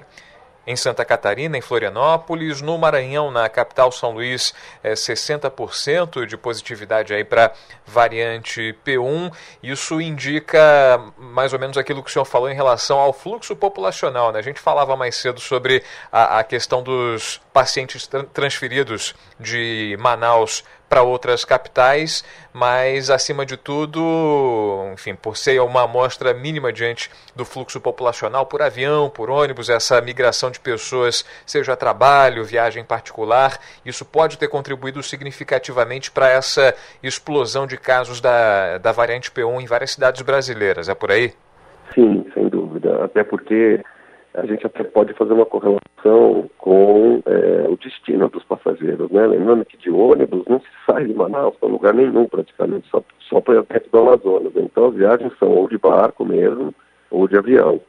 em 0.66 0.76
Santa 0.76 1.04
Catarina, 1.04 1.56
em 1.56 1.60
Florianópolis, 1.60 2.60
no 2.60 2.76
Maranhão, 2.78 3.30
na 3.30 3.48
capital 3.48 3.92
São 3.92 4.12
Luís, 4.12 4.54
é 4.82 4.94
60% 4.94 6.26
de 6.26 6.36
positividade 6.36 7.12
aí 7.12 7.24
para 7.24 7.52
variante 7.86 8.76
P1. 8.84 9.32
Isso 9.62 10.00
indica 10.00 11.00
mais 11.18 11.52
ou 11.52 11.58
menos 11.58 11.76
aquilo 11.76 12.02
que 12.02 12.10
o 12.10 12.12
senhor 12.12 12.24
falou 12.24 12.50
em 12.50 12.54
relação 12.54 12.98
ao 12.98 13.12
fluxo 13.12 13.54
populacional. 13.54 14.32
Né? 14.32 14.38
A 14.38 14.42
gente 14.42 14.60
falava 14.60 14.96
mais 14.96 15.16
cedo 15.16 15.40
sobre 15.40 15.82
a, 16.10 16.38
a 16.38 16.44
questão 16.44 16.82
dos 16.82 17.40
pacientes 17.52 18.08
transferidos 18.32 19.14
de 19.38 19.96
Manaus 19.98 20.64
para 20.94 21.02
outras 21.02 21.44
capitais, 21.44 22.24
mas 22.52 23.10
acima 23.10 23.44
de 23.44 23.56
tudo, 23.56 24.88
enfim, 24.92 25.16
por 25.16 25.36
ser 25.36 25.60
uma 25.60 25.82
amostra 25.82 26.32
mínima 26.32 26.72
diante 26.72 27.10
do 27.34 27.44
fluxo 27.44 27.80
populacional 27.80 28.46
por 28.46 28.62
avião, 28.62 29.10
por 29.10 29.28
ônibus, 29.28 29.68
essa 29.68 30.00
migração 30.00 30.52
de 30.52 30.60
pessoas, 30.60 31.24
seja 31.44 31.74
trabalho, 31.74 32.44
viagem 32.44 32.84
particular, 32.84 33.58
isso 33.84 34.04
pode 34.04 34.38
ter 34.38 34.46
contribuído 34.46 35.02
significativamente 35.02 36.12
para 36.12 36.28
essa 36.28 36.72
explosão 37.02 37.66
de 37.66 37.76
casos 37.76 38.20
da, 38.20 38.78
da 38.78 38.92
variante 38.92 39.32
P1 39.32 39.62
em 39.62 39.66
várias 39.66 39.90
cidades 39.90 40.22
brasileiras, 40.22 40.88
é 40.88 40.94
por 40.94 41.10
aí? 41.10 41.32
Sim, 41.92 42.24
sem 42.34 42.48
dúvida, 42.48 43.04
até 43.04 43.24
porque 43.24 43.82
a 44.34 44.44
gente 44.46 44.66
até 44.66 44.82
pode 44.82 45.12
fazer 45.14 45.32
uma 45.32 45.46
correlação 45.46 46.50
com 46.58 47.22
é, 47.24 47.68
o 47.68 47.76
destino 47.76 48.28
dos 48.28 48.42
passageiros, 48.42 49.08
né? 49.10 49.26
Lembrando 49.26 49.64
que 49.64 49.76
de 49.76 49.90
ônibus 49.90 50.44
não 50.48 50.58
se 50.58 50.66
sai 50.84 51.04
de 51.04 51.14
Manaus 51.14 51.56
para 51.56 51.68
lugar 51.68 51.94
nenhum 51.94 52.26
praticamente, 52.26 52.88
só, 52.88 53.02
só 53.28 53.40
para 53.40 53.62
perto 53.62 53.88
do 53.90 53.98
Amazonas. 53.98 54.52
Então 54.56 54.86
as 54.88 54.94
viagens 54.94 55.32
são 55.38 55.50
ou 55.50 55.68
de 55.68 55.78
barco 55.78 56.24
mesmo, 56.24 56.74
ou 57.10 57.28
de 57.28 57.38
avião. 57.38 57.80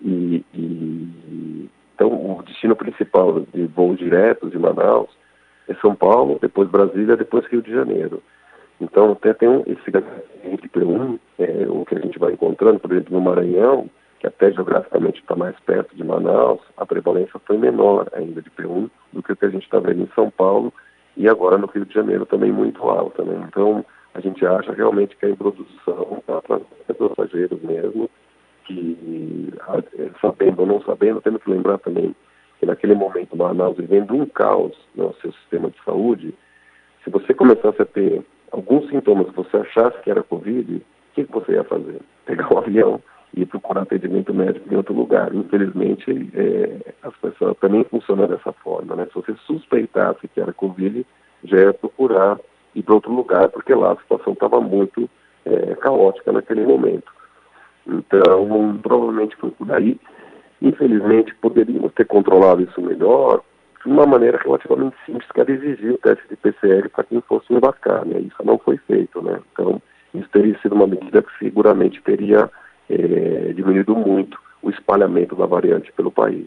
E, 0.00 0.44
e, 0.54 1.68
então 1.94 2.08
o 2.08 2.42
destino 2.44 2.76
principal 2.76 3.40
de 3.52 3.66
voos 3.66 3.98
diretos 3.98 4.52
de 4.52 4.58
Manaus 4.58 5.10
é 5.68 5.74
São 5.74 5.94
Paulo, 5.96 6.38
depois 6.40 6.68
Brasília, 6.68 7.16
depois 7.16 7.44
Rio 7.46 7.62
de 7.62 7.72
Janeiro. 7.72 8.22
Então 8.80 9.10
até 9.12 9.34
tem 9.34 9.48
um, 9.48 9.64
esse 9.66 9.90
P1, 9.90 11.18
é, 11.40 11.66
o 11.68 11.84
que 11.84 11.96
a 11.96 12.00
gente 12.00 12.18
vai 12.18 12.32
encontrando, 12.32 12.78
por 12.78 12.92
exemplo, 12.92 13.12
no 13.12 13.20
Maranhão, 13.20 13.90
que 14.20 14.26
até 14.26 14.52
geograficamente 14.52 15.20
está 15.20 15.34
mais 15.34 15.58
perto 15.60 15.96
de 15.96 16.04
Manaus, 16.04 16.60
a 16.76 16.84
prevalência 16.84 17.40
foi 17.46 17.56
menor 17.56 18.06
ainda 18.12 18.42
de 18.42 18.50
P1 18.50 18.90
do 19.14 19.22
que 19.22 19.32
o 19.32 19.36
que 19.36 19.46
a 19.46 19.50
gente 19.50 19.64
está 19.64 19.80
vendo 19.80 20.02
em 20.02 20.10
São 20.14 20.30
Paulo 20.30 20.72
e 21.16 21.26
agora 21.26 21.56
no 21.56 21.66
Rio 21.66 21.86
de 21.86 21.94
Janeiro 21.94 22.26
também 22.26 22.52
muito 22.52 22.82
alta. 22.84 23.24
Né? 23.24 23.42
Então, 23.48 23.84
a 24.14 24.20
gente 24.20 24.44
acha 24.44 24.72
realmente 24.72 25.16
que 25.16 25.24
a 25.24 25.30
introdução 25.30 26.18
está 26.18 26.42
para 26.42 26.60
passageiros 26.94 27.62
mesmo, 27.62 28.10
que 28.66 29.54
sabendo 30.20 30.60
ou 30.60 30.66
não 30.66 30.82
sabendo, 30.82 31.22
temos 31.22 31.42
que 31.42 31.50
lembrar 31.50 31.78
também 31.78 32.14
que 32.58 32.66
naquele 32.66 32.94
momento 32.94 33.34
Manaus 33.34 33.78
vivendo 33.78 34.14
um 34.14 34.26
caos 34.26 34.76
no 34.94 35.14
seu 35.14 35.32
sistema 35.32 35.70
de 35.70 35.82
saúde, 35.82 36.34
se 37.02 37.08
você 37.08 37.32
começasse 37.32 37.80
a 37.80 37.86
ter 37.86 38.22
alguns 38.52 38.86
sintomas 38.90 39.30
que 39.30 39.36
você 39.36 39.56
achasse 39.56 40.02
que 40.02 40.10
era 40.10 40.22
Covid, 40.22 40.76
o 40.76 40.82
que, 41.14 41.24
que 41.24 41.32
você 41.32 41.52
ia 41.52 41.64
fazer? 41.64 42.02
Pegar 42.26 42.52
um 42.52 42.58
avião 42.58 43.00
e 43.34 43.46
procurar 43.46 43.82
atendimento 43.82 44.34
médico 44.34 44.72
em 44.72 44.76
outro 44.76 44.94
lugar. 44.94 45.34
Infelizmente, 45.34 46.30
é, 46.34 46.94
as 47.02 47.14
pessoas 47.16 47.56
também 47.58 47.84
funcionam 47.84 48.26
dessa 48.26 48.52
forma, 48.52 48.96
né? 48.96 49.06
Se 49.06 49.14
você 49.14 49.34
suspeitasse 49.46 50.26
que 50.28 50.40
era 50.40 50.52
Covid, 50.52 51.06
já 51.44 51.56
ia 51.58 51.72
procurar 51.72 52.38
ir 52.74 52.82
para 52.82 52.94
outro 52.94 53.12
lugar, 53.12 53.48
porque 53.48 53.74
lá 53.74 53.92
a 53.92 53.96
situação 53.96 54.32
estava 54.32 54.60
muito 54.60 55.08
é, 55.44 55.74
caótica 55.76 56.32
naquele 56.32 56.66
momento. 56.66 57.12
Então, 57.86 58.78
provavelmente 58.82 59.36
foi 59.36 59.50
por 59.50 59.72
aí. 59.72 59.98
Infelizmente, 60.60 61.34
poderíamos 61.36 61.92
ter 61.94 62.04
controlado 62.06 62.62
isso 62.62 62.80
melhor 62.80 63.42
de 63.82 63.90
uma 63.90 64.04
maneira 64.06 64.38
relativamente 64.44 64.96
simples, 65.06 65.30
que 65.32 65.40
era 65.40 65.50
exigir 65.50 65.94
o 65.94 65.98
teste 65.98 66.28
de 66.28 66.36
PCR 66.36 66.88
para 66.90 67.04
quem 67.04 67.20
fosse 67.22 67.52
embarcar, 67.52 68.04
né? 68.04 68.20
Isso 68.20 68.36
não 68.44 68.58
foi 68.58 68.76
feito, 68.76 69.22
né? 69.22 69.40
Então, 69.52 69.80
isso 70.12 70.28
teria 70.30 70.58
sido 70.60 70.74
uma 70.74 70.86
medida 70.86 71.22
que 71.22 71.38
seguramente 71.38 72.02
teria 72.02 72.50
é, 72.90 73.52
diminuído 73.52 73.94
muito 73.94 74.38
o 74.62 74.70
espalhamento 74.70 75.34
da 75.36 75.46
variante 75.46 75.92
pelo 75.92 76.10
país. 76.10 76.46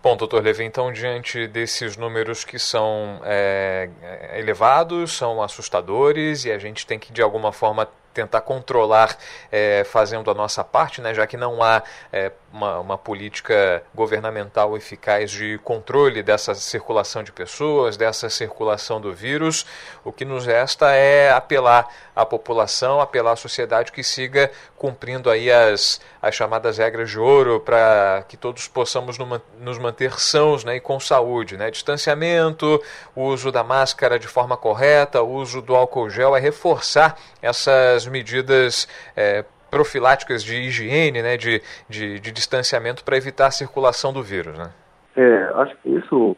Bom, 0.00 0.16
doutor 0.16 0.42
Levi, 0.44 0.64
então, 0.64 0.92
diante 0.92 1.48
desses 1.48 1.96
números 1.96 2.44
que 2.44 2.58
são 2.58 3.20
é, 3.24 3.90
elevados, 4.38 5.12
são 5.12 5.42
assustadores 5.42 6.44
e 6.44 6.52
a 6.52 6.58
gente 6.58 6.86
tem 6.86 6.98
que, 6.98 7.12
de 7.12 7.20
alguma 7.20 7.50
forma, 7.50 7.88
tentar 8.12 8.40
controlar 8.40 9.16
é, 9.50 9.84
fazendo 9.84 10.30
a 10.30 10.34
nossa 10.34 10.64
parte, 10.64 11.00
né, 11.00 11.14
já 11.14 11.26
que 11.26 11.36
não 11.36 11.62
há 11.62 11.82
é, 12.12 12.32
uma, 12.52 12.78
uma, 12.80 12.98
política 12.98 13.82
governamental 13.94 14.76
eficaz 14.76 15.30
de 15.30 15.58
controle 15.62 16.22
dessa 16.22 16.54
circulação 16.54 17.22
de 17.22 17.30
pessoas, 17.30 17.96
dessa 17.96 18.28
circulação 18.30 19.00
do 19.00 19.12
vírus. 19.12 19.66
O 20.04 20.12
que 20.12 20.24
nos 20.24 20.46
resta 20.46 20.92
é 20.92 21.30
apelar 21.30 21.86
à 22.16 22.24
população, 22.24 23.00
apelar 23.00 23.32
à 23.32 23.36
sociedade 23.36 23.92
que 23.92 24.02
siga 24.02 24.50
cumprindo 24.76 25.28
aí 25.30 25.50
as, 25.50 26.00
as 26.22 26.34
chamadas 26.34 26.78
regras 26.78 27.10
de 27.10 27.18
ouro 27.18 27.60
para 27.60 28.24
que 28.28 28.36
todos 28.36 28.66
possamos 28.68 29.18
nos 29.58 29.78
manter 29.78 30.18
sãos 30.18 30.64
né, 30.64 30.76
e 30.76 30.80
com 30.80 30.98
saúde. 30.98 31.56
Né? 31.56 31.70
Distanciamento, 31.70 32.82
uso 33.14 33.52
da 33.52 33.62
máscara 33.62 34.18
de 34.18 34.26
forma 34.26 34.56
correta, 34.56 35.22
uso 35.22 35.60
do 35.60 35.74
álcool 35.74 36.08
gel, 36.08 36.34
é 36.34 36.40
reforçar 36.40 37.18
essas 37.42 37.97
medidas 38.06 38.88
é, 39.16 39.44
profiláticas 39.70 40.42
de 40.42 40.56
higiene, 40.56 41.22
né, 41.22 41.36
de, 41.36 41.62
de, 41.88 42.18
de 42.18 42.32
distanciamento 42.32 43.04
para 43.04 43.16
evitar 43.16 43.46
a 43.46 43.50
circulação 43.50 44.12
do 44.12 44.22
vírus. 44.22 44.56
Né? 44.58 44.70
É, 45.16 45.50
acho 45.54 45.76
que 45.82 45.90
isso 45.90 46.36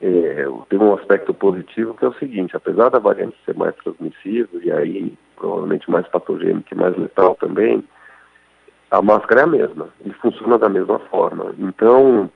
é, 0.00 0.46
tem 0.68 0.78
um 0.78 0.94
aspecto 0.94 1.34
positivo 1.34 1.94
que 1.94 2.04
é 2.04 2.08
o 2.08 2.14
seguinte, 2.14 2.56
apesar 2.56 2.88
da 2.88 2.98
variante 2.98 3.36
ser 3.44 3.54
mais 3.54 3.74
transmissível 3.76 4.60
e 4.62 4.72
aí 4.72 5.14
provavelmente 5.36 5.90
mais 5.90 6.06
patogênica 6.08 6.74
e 6.74 6.78
mais 6.78 6.96
letal 6.96 7.34
também, 7.34 7.82
a 8.90 9.00
máscara 9.00 9.42
é 9.42 9.44
a 9.44 9.46
mesma 9.46 9.88
e 10.04 10.12
funciona 10.14 10.58
da 10.58 10.68
mesma 10.68 10.98
forma. 10.98 11.54
Então, 11.58 12.30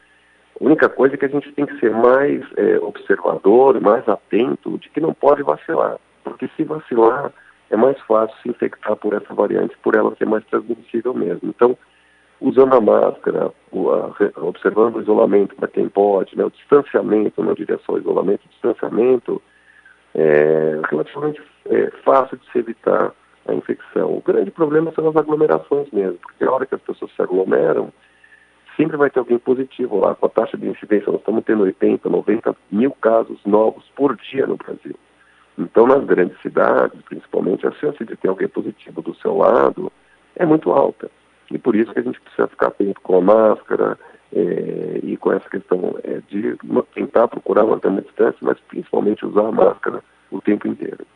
a 0.61 0.65
única 0.65 0.89
coisa 0.89 1.15
é 1.15 1.19
que 1.19 1.25
a 1.27 1.29
gente 1.29 1.53
tem 1.53 1.67
que 1.67 1.79
ser 1.81 1.91
mais 1.91 2.43
é, 2.57 2.79
observador, 2.79 3.81
mais 3.81 4.09
atento 4.09 4.79
de 4.79 4.89
que 4.89 5.01
não 5.01 5.13
pode 5.13 5.43
vacilar, 5.43 5.97
porque 6.23 6.49
se 6.57 6.65
vacilar 6.65 7.33
é 7.75 7.77
mais 7.77 7.99
fácil 8.03 8.37
se 8.41 8.49
infectar 8.49 8.95
por 8.97 9.13
essa 9.15 9.35
variante, 9.35 9.77
por 9.83 9.97
ela 9.97 10.15
ser 10.17 10.27
mais 10.27 10.45
transmissível 10.47 11.13
mesmo. 11.13 11.41
Então, 11.43 11.77
usando 12.41 12.73
a 12.73 12.81
máscara, 12.81 13.51
observando 14.37 14.97
o 14.97 15.03
isolamento 15.03 15.57
para 15.57 15.67
quem 15.67 15.89
pode, 15.89 16.39
né, 16.39 16.45
o 16.45 16.51
distanciamento, 16.51 17.43
não 17.43 17.53
diria 17.53 17.79
só 17.85 17.99
isolamento, 17.99 18.45
o 18.45 18.49
distanciamento, 18.49 19.43
é 20.15 20.81
relativamente 20.89 21.43
é, 21.67 21.91
fácil 22.05 22.39
de 22.39 22.53
se 22.53 22.59
evitar 22.59 23.13
a 23.47 23.53
infecção. 23.53 24.17
O 24.17 24.23
grande 24.25 24.53
problema 24.53 24.93
são 24.93 25.09
as 25.09 25.17
aglomerações 25.17 25.91
mesmo, 25.91 26.19
porque 26.19 26.45
a 26.45 26.53
hora 26.53 26.67
que 26.67 26.77
as 26.77 26.81
pessoas 26.81 27.11
se 27.11 27.21
aglomeram, 27.21 27.93
sempre 28.77 28.97
vai 28.97 29.11
ter 29.11 29.19
alguém 29.19 29.39
positivo 29.39 29.99
lá. 29.99 30.15
Com 30.15 30.27
a 30.27 30.31
taxa 30.31 30.57
de 30.57 30.69
incidência, 30.69 31.11
nós 31.11 31.21
estamos 31.21 31.45
tendo 31.45 31.65
80, 31.65 32.09
90 32.09 32.57
mil 32.71 32.93
casos 32.93 33.41
novos 33.45 33.85
por 33.97 34.15
dia 34.17 34.47
no 34.47 34.57
Brasil. 34.57 34.95
Então, 35.59 35.87
nas 35.87 36.05
grandes 36.05 36.41
cidades, 36.41 37.01
principalmente, 37.03 37.67
a 37.67 37.73
chance 37.73 38.05
de 38.05 38.17
ter 38.17 38.29
alguém 38.29 38.49
positivo 38.49 39.01
do 39.01 39.15
seu 39.17 39.37
lado 39.37 39.93
é 40.37 40.45
muito 40.45 40.71
alta. 40.73 41.11
E 41.51 41.59
por 41.59 41.77
isso 41.77 41.93
que 41.93 42.01
a 42.01 42.03
gente 42.03 42.21
precisa 42.21 42.49
ficar 42.49 42.69
atento 42.69 43.01
com 43.01 43.19
a 43.19 43.21
máscara 43.21 43.99
é, 44.33 45.01
e 45.03 45.17
com 45.17 45.33
essa 45.33 45.49
questão 45.49 45.97
é, 46.03 46.21
de 46.29 46.57
tentar 46.95 47.29
procurar 47.29 47.65
manter 47.65 47.89
uma 47.89 48.03
distância, 48.03 48.39
mas 48.41 48.59
principalmente 48.69 49.25
usar 49.25 49.47
a 49.47 49.53
máscara 49.53 50.03
o 50.31 50.41
tempo 50.41 50.67
inteiro. 50.67 51.07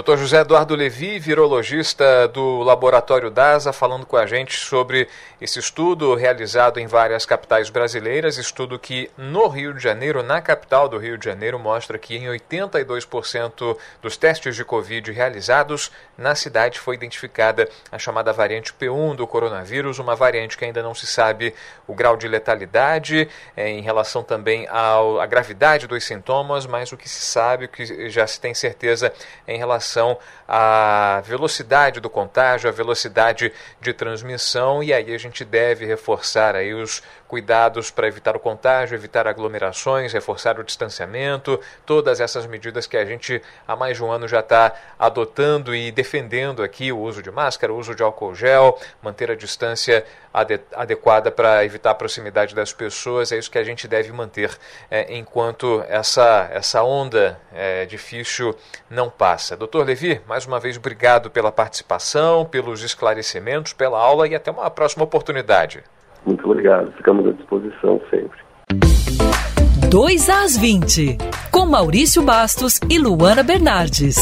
Dr. 0.00 0.16
José 0.16 0.42
Eduardo 0.42 0.76
Levi, 0.76 1.18
virologista 1.18 2.28
do 2.28 2.62
Laboratório 2.62 3.32
DASA, 3.32 3.72
falando 3.72 4.06
com 4.06 4.16
a 4.16 4.26
gente 4.26 4.54
sobre 4.54 5.08
esse 5.40 5.58
estudo 5.58 6.14
realizado 6.14 6.78
em 6.78 6.86
várias 6.86 7.26
capitais 7.26 7.68
brasileiras, 7.68 8.38
estudo 8.38 8.78
que 8.78 9.10
no 9.18 9.48
Rio 9.48 9.74
de 9.74 9.82
Janeiro, 9.82 10.22
na 10.22 10.40
capital 10.40 10.88
do 10.88 10.98
Rio 10.98 11.18
de 11.18 11.24
Janeiro, 11.24 11.58
mostra 11.58 11.98
que 11.98 12.14
em 12.14 12.26
82% 12.26 13.76
dos 14.00 14.16
testes 14.16 14.54
de 14.54 14.64
Covid 14.64 15.10
realizados 15.10 15.90
na 16.16 16.36
cidade 16.36 16.78
foi 16.78 16.94
identificada 16.94 17.68
a 17.90 17.98
chamada 17.98 18.32
variante 18.32 18.72
P1 18.72 19.16
do 19.16 19.26
coronavírus, 19.26 19.98
uma 19.98 20.14
variante 20.14 20.56
que 20.56 20.64
ainda 20.64 20.80
não 20.80 20.94
se 20.94 21.08
sabe 21.08 21.52
o 21.88 21.94
grau 21.94 22.16
de 22.16 22.28
letalidade 22.28 23.28
é, 23.56 23.68
em 23.68 23.80
relação 23.80 24.22
também 24.22 24.68
à 24.70 25.26
gravidade 25.26 25.88
dos 25.88 26.04
sintomas, 26.04 26.66
mas 26.66 26.92
o 26.92 26.96
que 26.96 27.08
se 27.08 27.22
sabe, 27.22 27.64
o 27.64 27.68
que 27.68 28.08
já 28.08 28.24
se 28.28 28.40
tem 28.40 28.54
certeza 28.54 29.12
em 29.48 29.58
relação 29.58 29.87
relação 29.88 30.18
à 30.46 31.22
velocidade 31.24 32.00
do 32.00 32.10
contágio, 32.10 32.68
à 32.68 32.72
velocidade 32.72 33.52
de 33.80 33.92
transmissão, 33.92 34.82
e 34.82 34.92
aí 34.92 35.14
a 35.14 35.18
gente 35.18 35.44
deve 35.44 35.86
reforçar 35.86 36.54
aí 36.54 36.74
os 36.74 37.02
cuidados 37.28 37.90
para 37.90 38.08
evitar 38.08 38.34
o 38.34 38.40
contágio, 38.40 38.94
evitar 38.96 39.28
aglomerações, 39.28 40.12
reforçar 40.12 40.58
o 40.58 40.64
distanciamento, 40.64 41.60
todas 41.84 42.20
essas 42.20 42.46
medidas 42.46 42.86
que 42.86 42.96
a 42.96 43.04
gente 43.04 43.40
há 43.66 43.76
mais 43.76 43.98
de 43.98 44.02
um 44.02 44.10
ano 44.10 44.26
já 44.26 44.40
está 44.40 44.74
adotando 44.98 45.74
e 45.74 45.92
defendendo 45.92 46.62
aqui, 46.62 46.90
o 46.90 46.98
uso 46.98 47.22
de 47.22 47.30
máscara, 47.30 47.72
o 47.72 47.76
uso 47.76 47.94
de 47.94 48.02
álcool 48.02 48.34
gel, 48.34 48.78
manter 49.02 49.30
a 49.30 49.36
distância 49.36 50.04
adequada 50.74 51.30
para 51.30 51.64
evitar 51.64 51.90
a 51.90 51.94
proximidade 51.94 52.54
das 52.54 52.72
pessoas, 52.72 53.30
é 53.30 53.38
isso 53.38 53.50
que 53.50 53.58
a 53.58 53.64
gente 53.64 53.86
deve 53.86 54.10
manter 54.12 54.56
é, 54.90 55.14
enquanto 55.14 55.84
essa, 55.88 56.48
essa 56.52 56.82
onda 56.82 57.38
é, 57.52 57.84
difícil 57.86 58.56
não 58.88 59.10
passa. 59.10 59.56
Doutor 59.56 59.84
Levi, 59.84 60.20
mais 60.26 60.46
uma 60.46 60.58
vez 60.58 60.76
obrigado 60.76 61.30
pela 61.30 61.52
participação, 61.52 62.46
pelos 62.46 62.82
esclarecimentos, 62.82 63.72
pela 63.72 63.98
aula 63.98 64.26
e 64.28 64.34
até 64.34 64.50
uma 64.50 64.70
próxima 64.70 65.04
oportunidade. 65.04 65.82
Muito 66.26 66.44
obrigado, 66.44 66.92
ficamos 66.92 67.26
à 67.26 67.32
disposição 67.32 68.00
sempre. 68.10 68.38
2 69.90 70.28
às 70.28 70.56
20, 70.56 71.16
com 71.50 71.64
Maurício 71.64 72.22
Bastos 72.22 72.78
e 72.90 72.98
Luana 72.98 73.42
Bernardes. 73.42 74.16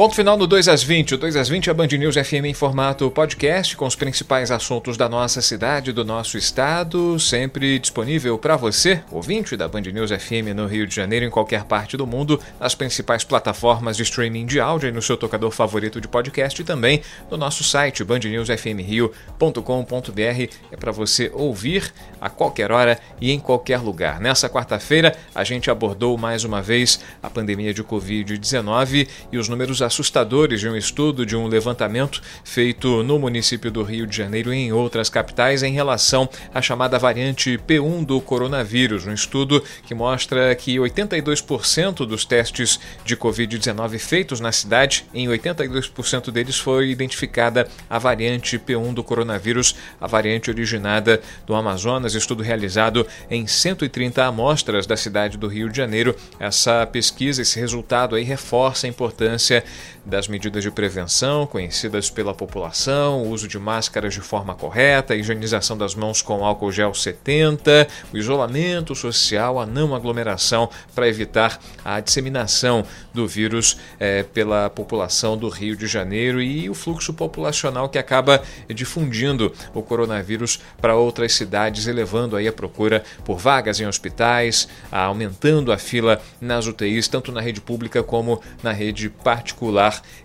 Ponto 0.00 0.14
final 0.14 0.34
no 0.34 0.46
2 0.46 0.66
às 0.66 0.82
20. 0.82 1.16
O 1.16 1.18
2 1.18 1.36
às 1.36 1.50
20 1.50 1.68
é 1.68 1.72
a 1.72 1.74
Band 1.74 1.88
News 1.88 2.14
FM 2.14 2.46
em 2.46 2.54
formato 2.54 3.10
podcast, 3.10 3.76
com 3.76 3.84
os 3.84 3.94
principais 3.94 4.50
assuntos 4.50 4.96
da 4.96 5.10
nossa 5.10 5.42
cidade, 5.42 5.92
do 5.92 6.06
nosso 6.06 6.38
estado, 6.38 7.20
sempre 7.20 7.78
disponível 7.78 8.38
para 8.38 8.56
você, 8.56 9.02
ouvinte 9.10 9.58
da 9.58 9.68
Band 9.68 9.82
News 9.82 10.10
FM 10.10 10.56
no 10.56 10.64
Rio 10.64 10.86
de 10.86 10.94
Janeiro, 10.94 11.26
em 11.26 11.30
qualquer 11.30 11.64
parte 11.64 11.98
do 11.98 12.06
mundo, 12.06 12.40
nas 12.58 12.74
principais 12.74 13.24
plataformas 13.24 13.98
de 13.98 14.04
streaming 14.04 14.46
de 14.46 14.58
áudio 14.58 14.88
e 14.88 14.92
no 14.92 15.02
seu 15.02 15.18
tocador 15.18 15.50
favorito 15.50 16.00
de 16.00 16.08
podcast 16.08 16.58
e 16.58 16.64
também 16.64 17.02
no 17.30 17.36
nosso 17.36 17.62
site 17.62 18.02
bandnewsfmrio.com.br. 18.02 20.54
É 20.72 20.76
para 20.78 20.92
você 20.92 21.30
ouvir 21.34 21.92
a 22.18 22.30
qualquer 22.30 22.72
hora 22.72 22.98
e 23.20 23.30
em 23.30 23.38
qualquer 23.38 23.82
lugar. 23.82 24.18
Nessa 24.18 24.48
quarta-feira, 24.48 25.14
a 25.34 25.44
gente 25.44 25.70
abordou 25.70 26.16
mais 26.16 26.42
uma 26.42 26.62
vez 26.62 27.00
a 27.22 27.28
pandemia 27.28 27.74
de 27.74 27.84
Covid-19 27.84 29.06
e 29.30 29.36
os 29.36 29.46
números 29.46 29.82
assustadores 29.90 30.60
de 30.60 30.68
um 30.68 30.76
estudo 30.76 31.26
de 31.26 31.36
um 31.36 31.48
levantamento 31.48 32.22
feito 32.44 33.02
no 33.02 33.18
município 33.18 33.72
do 33.72 33.82
Rio 33.82 34.06
de 34.06 34.16
Janeiro 34.16 34.54
e 34.54 34.56
em 34.56 34.72
outras 34.72 35.10
capitais 35.10 35.64
em 35.64 35.72
relação 35.72 36.28
à 36.54 36.62
chamada 36.62 36.96
variante 36.96 37.58
P1 37.58 38.06
do 38.06 38.20
coronavírus. 38.20 39.04
Um 39.04 39.12
estudo 39.12 39.62
que 39.84 39.92
mostra 39.92 40.54
que 40.54 40.76
82% 40.76 42.06
dos 42.06 42.24
testes 42.24 42.78
de 43.04 43.16
Covid-19 43.16 43.98
feitos 43.98 44.38
na 44.38 44.52
cidade, 44.52 45.04
em 45.12 45.26
82% 45.26 46.30
deles 46.30 46.56
foi 46.56 46.90
identificada 46.90 47.66
a 47.88 47.98
variante 47.98 48.60
P1 48.60 48.94
do 48.94 49.02
coronavírus, 49.02 49.74
a 50.00 50.06
variante 50.06 50.50
originada 50.50 51.20
do 51.44 51.54
Amazonas. 51.54 52.14
Estudo 52.14 52.44
realizado 52.44 53.04
em 53.28 53.44
130 53.44 54.24
amostras 54.24 54.86
da 54.86 54.96
cidade 54.96 55.36
do 55.36 55.48
Rio 55.48 55.68
de 55.68 55.76
Janeiro. 55.76 56.14
Essa 56.38 56.86
pesquisa, 56.86 57.42
esse 57.42 57.58
resultado 57.58 58.14
aí 58.14 58.22
reforça 58.22 58.86
a 58.86 58.90
importância 58.90 59.64
das 60.04 60.28
medidas 60.28 60.62
de 60.62 60.70
prevenção 60.70 61.46
conhecidas 61.46 62.10
pela 62.10 62.34
população, 62.34 63.22
o 63.22 63.28
uso 63.28 63.46
de 63.46 63.58
máscaras 63.58 64.14
de 64.14 64.20
forma 64.20 64.54
correta, 64.54 65.14
a 65.14 65.16
higienização 65.16 65.76
das 65.76 65.94
mãos 65.94 66.22
com 66.22 66.44
álcool 66.44 66.72
gel 66.72 66.94
70, 66.94 67.86
o 68.12 68.16
isolamento 68.16 68.94
social, 68.94 69.58
a 69.58 69.66
não 69.66 69.94
aglomeração 69.94 70.68
para 70.94 71.08
evitar 71.08 71.60
a 71.84 72.00
disseminação 72.00 72.84
do 73.12 73.26
vírus 73.26 73.76
é, 73.98 74.22
pela 74.22 74.70
população 74.70 75.36
do 75.36 75.48
Rio 75.48 75.76
de 75.76 75.86
Janeiro 75.86 76.40
e 76.40 76.68
o 76.68 76.74
fluxo 76.74 77.12
populacional 77.12 77.88
que 77.88 77.98
acaba 77.98 78.42
difundindo 78.68 79.52
o 79.74 79.82
coronavírus 79.82 80.60
para 80.80 80.96
outras 80.96 81.32
cidades, 81.34 81.86
elevando 81.86 82.36
aí 82.36 82.48
a 82.48 82.52
procura 82.52 83.04
por 83.24 83.38
vagas 83.38 83.80
em 83.80 83.86
hospitais, 83.86 84.68
aumentando 84.90 85.72
a 85.72 85.78
fila 85.78 86.20
nas 86.40 86.66
UTIs, 86.66 87.08
tanto 87.08 87.32
na 87.32 87.40
rede 87.40 87.60
pública 87.60 88.02
como 88.02 88.40
na 88.62 88.72
rede 88.72 89.08
particular 89.08 89.59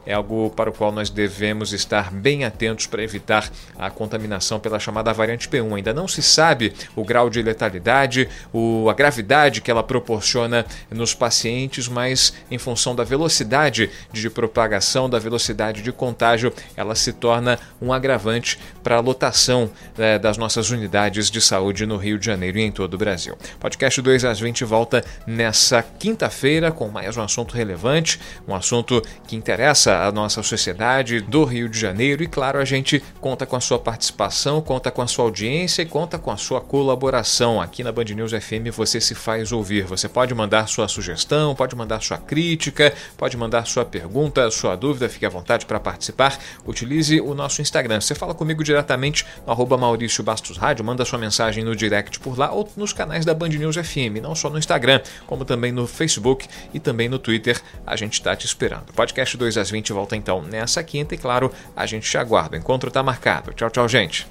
é 0.06 0.14
algo 0.14 0.50
para 0.52 0.70
o 0.70 0.74
qual 0.74 0.92
nós 0.92 1.10
devemos 1.10 1.74
estar 1.74 2.12
bem 2.12 2.46
atentos 2.46 2.88
para 2.88 3.04
evitar 3.04 3.52
a 3.78 3.90
contaminação 3.90 4.60
pela 4.60 4.80
chamada 4.80 5.12
variante 5.14 5.50
P1. 5.50 5.76
Ainda 5.76 5.94
não 5.94 6.08
se 6.08 6.22
sabe 6.22 6.74
o 6.96 7.04
grau 7.04 7.30
de 7.30 7.42
letalidade, 7.42 8.30
o, 8.54 8.90
a 8.90 8.94
gravidade 8.94 9.62
que 9.62 9.70
ela 9.70 9.84
proporciona 9.84 10.66
nos 10.90 11.14
pacientes, 11.14 11.88
mas 11.88 12.34
em 12.50 12.58
função 12.58 12.96
da 12.96 13.04
velocidade 13.04 13.90
de 14.12 14.30
propagação, 14.30 15.10
da 15.10 15.20
velocidade 15.20 15.82
de 15.82 15.92
contágio, 15.92 16.54
ela 16.76 16.96
se 16.96 17.12
torna 17.12 17.60
um 17.82 17.92
agravante 17.92 18.60
para 18.84 18.98
a 18.98 19.00
lotação 19.00 19.70
né, 19.98 20.18
das 20.20 20.38
nossas 20.38 20.70
unidades 20.70 21.30
de 21.30 21.42
saúde 21.42 21.86
no 21.86 21.98
Rio 21.98 22.18
de 22.18 22.26
Janeiro 22.26 22.58
e 22.58 22.62
em 22.62 22.72
todo 22.72 22.94
o 22.94 22.98
Brasil. 22.98 23.36
Podcast 23.60 24.02
2 24.02 24.26
às 24.26 24.40
20 24.40 24.64
volta 24.64 25.04
nessa 25.26 25.82
quinta-feira 25.82 26.72
com 26.72 26.88
mais 26.88 27.18
um 27.18 27.22
assunto 27.22 27.54
relevante, 27.54 28.20
um 28.48 28.56
assunto 28.56 29.02
que 29.26 29.36
interessa 29.36 30.04
a 30.04 30.12
nossa 30.12 30.42
sociedade 30.44 31.22
do 31.22 31.44
Rio 31.44 31.68
de 31.68 31.80
Janeiro 31.80 32.24
e, 32.24 32.28
claro, 32.28 32.60
a 32.60 32.66
gente 32.66 33.04
conta 33.20 33.46
com 33.46 33.56
a 33.56 33.60
sua 33.60 33.80
participação, 33.80 34.62
conta 34.62 34.92
com 34.92 35.02
a 35.02 35.08
sua 35.08 35.26
audiência 35.26 35.82
e 35.82 35.86
conta 35.86 36.18
com 36.18 36.32
a 36.32 36.38
sua 36.38 36.62
colaboração. 36.62 37.62
Aqui 37.62 37.84
na 37.84 37.92
Band 37.92 38.06
News 38.06 38.32
FM 38.32 38.72
você 38.76 39.02
se 39.02 39.16
faz 39.16 39.52
ouvir. 39.52 39.84
Você 39.86 40.08
pode 40.08 40.34
mandar 40.34 40.68
sua 40.68 40.88
sugestão, 40.88 41.56
pode 41.56 41.76
mandar 41.76 42.02
sua 42.02 42.18
crítica, 42.18 42.94
pode 43.18 43.36
mandar 43.36 43.66
sua 43.66 43.84
pergunta, 43.84 44.50
sua 44.52 44.76
dúvida, 44.76 45.10
fique 45.10 45.26
à 45.26 45.30
vontade 45.30 45.66
para 45.66 45.80
participar. 45.80 46.38
Utilize 46.66 47.20
o 47.22 47.34
nosso 47.34 47.62
Instagram. 47.62 48.02
Você 48.02 48.16
fala 48.16 48.34
comigo 48.34 48.64
diretamente 48.64 49.26
no 49.46 49.52
arroba 49.52 49.78
Maurício 49.78 50.24
Bastos 50.24 50.58
Rádio, 50.58 50.86
manda 50.86 51.04
sua 51.06 51.20
mensagem 51.20 51.64
no 51.64 51.76
direct 51.76 52.20
por 52.20 52.38
lá 52.38 52.52
ou 52.52 52.70
nos 52.78 52.94
canais 52.94 53.26
da 53.26 53.34
Band 53.34 53.50
News 53.50 53.76
FM, 53.76 54.22
não 54.22 54.36
só 54.36 54.50
no 54.50 54.58
Instagram, 54.58 55.02
como 55.26 55.46
também 55.46 55.72
no 55.72 55.88
Facebook 55.88 56.48
e 56.74 56.80
também 56.80 57.10
no 57.10 57.18
Twitter. 57.18 57.62
A 57.86 57.96
gente 57.96 58.14
está 58.14 58.36
te 58.36 58.46
esperando. 58.46 58.94
Podcast 59.16 59.38
2 59.38 59.58
às 59.58 59.72
20 59.72 59.94
volta 59.94 60.14
então 60.18 60.42
nessa 60.42 60.84
quinta 60.84 61.16
e, 61.16 61.18
claro, 61.18 61.50
a 61.74 61.86
gente 61.86 62.10
te 62.10 62.18
aguarda. 62.18 62.58
O 62.58 62.60
encontro 62.60 62.90
está 62.90 63.02
marcado. 63.02 63.54
Tchau, 63.54 63.70
tchau, 63.70 63.88
gente. 63.88 64.28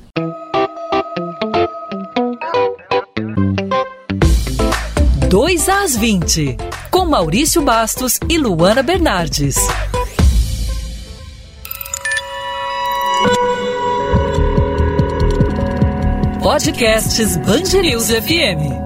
2 5.30 5.68
às 5.70 5.96
20, 5.96 6.58
com 6.90 7.06
Maurício 7.06 7.62
Bastos 7.62 8.20
e 8.28 8.36
Luana 8.36 8.82
Bernardes. 8.82 9.56
Podcasts 16.42 17.38
Bangerils 17.38 18.10
FM. 18.10 18.83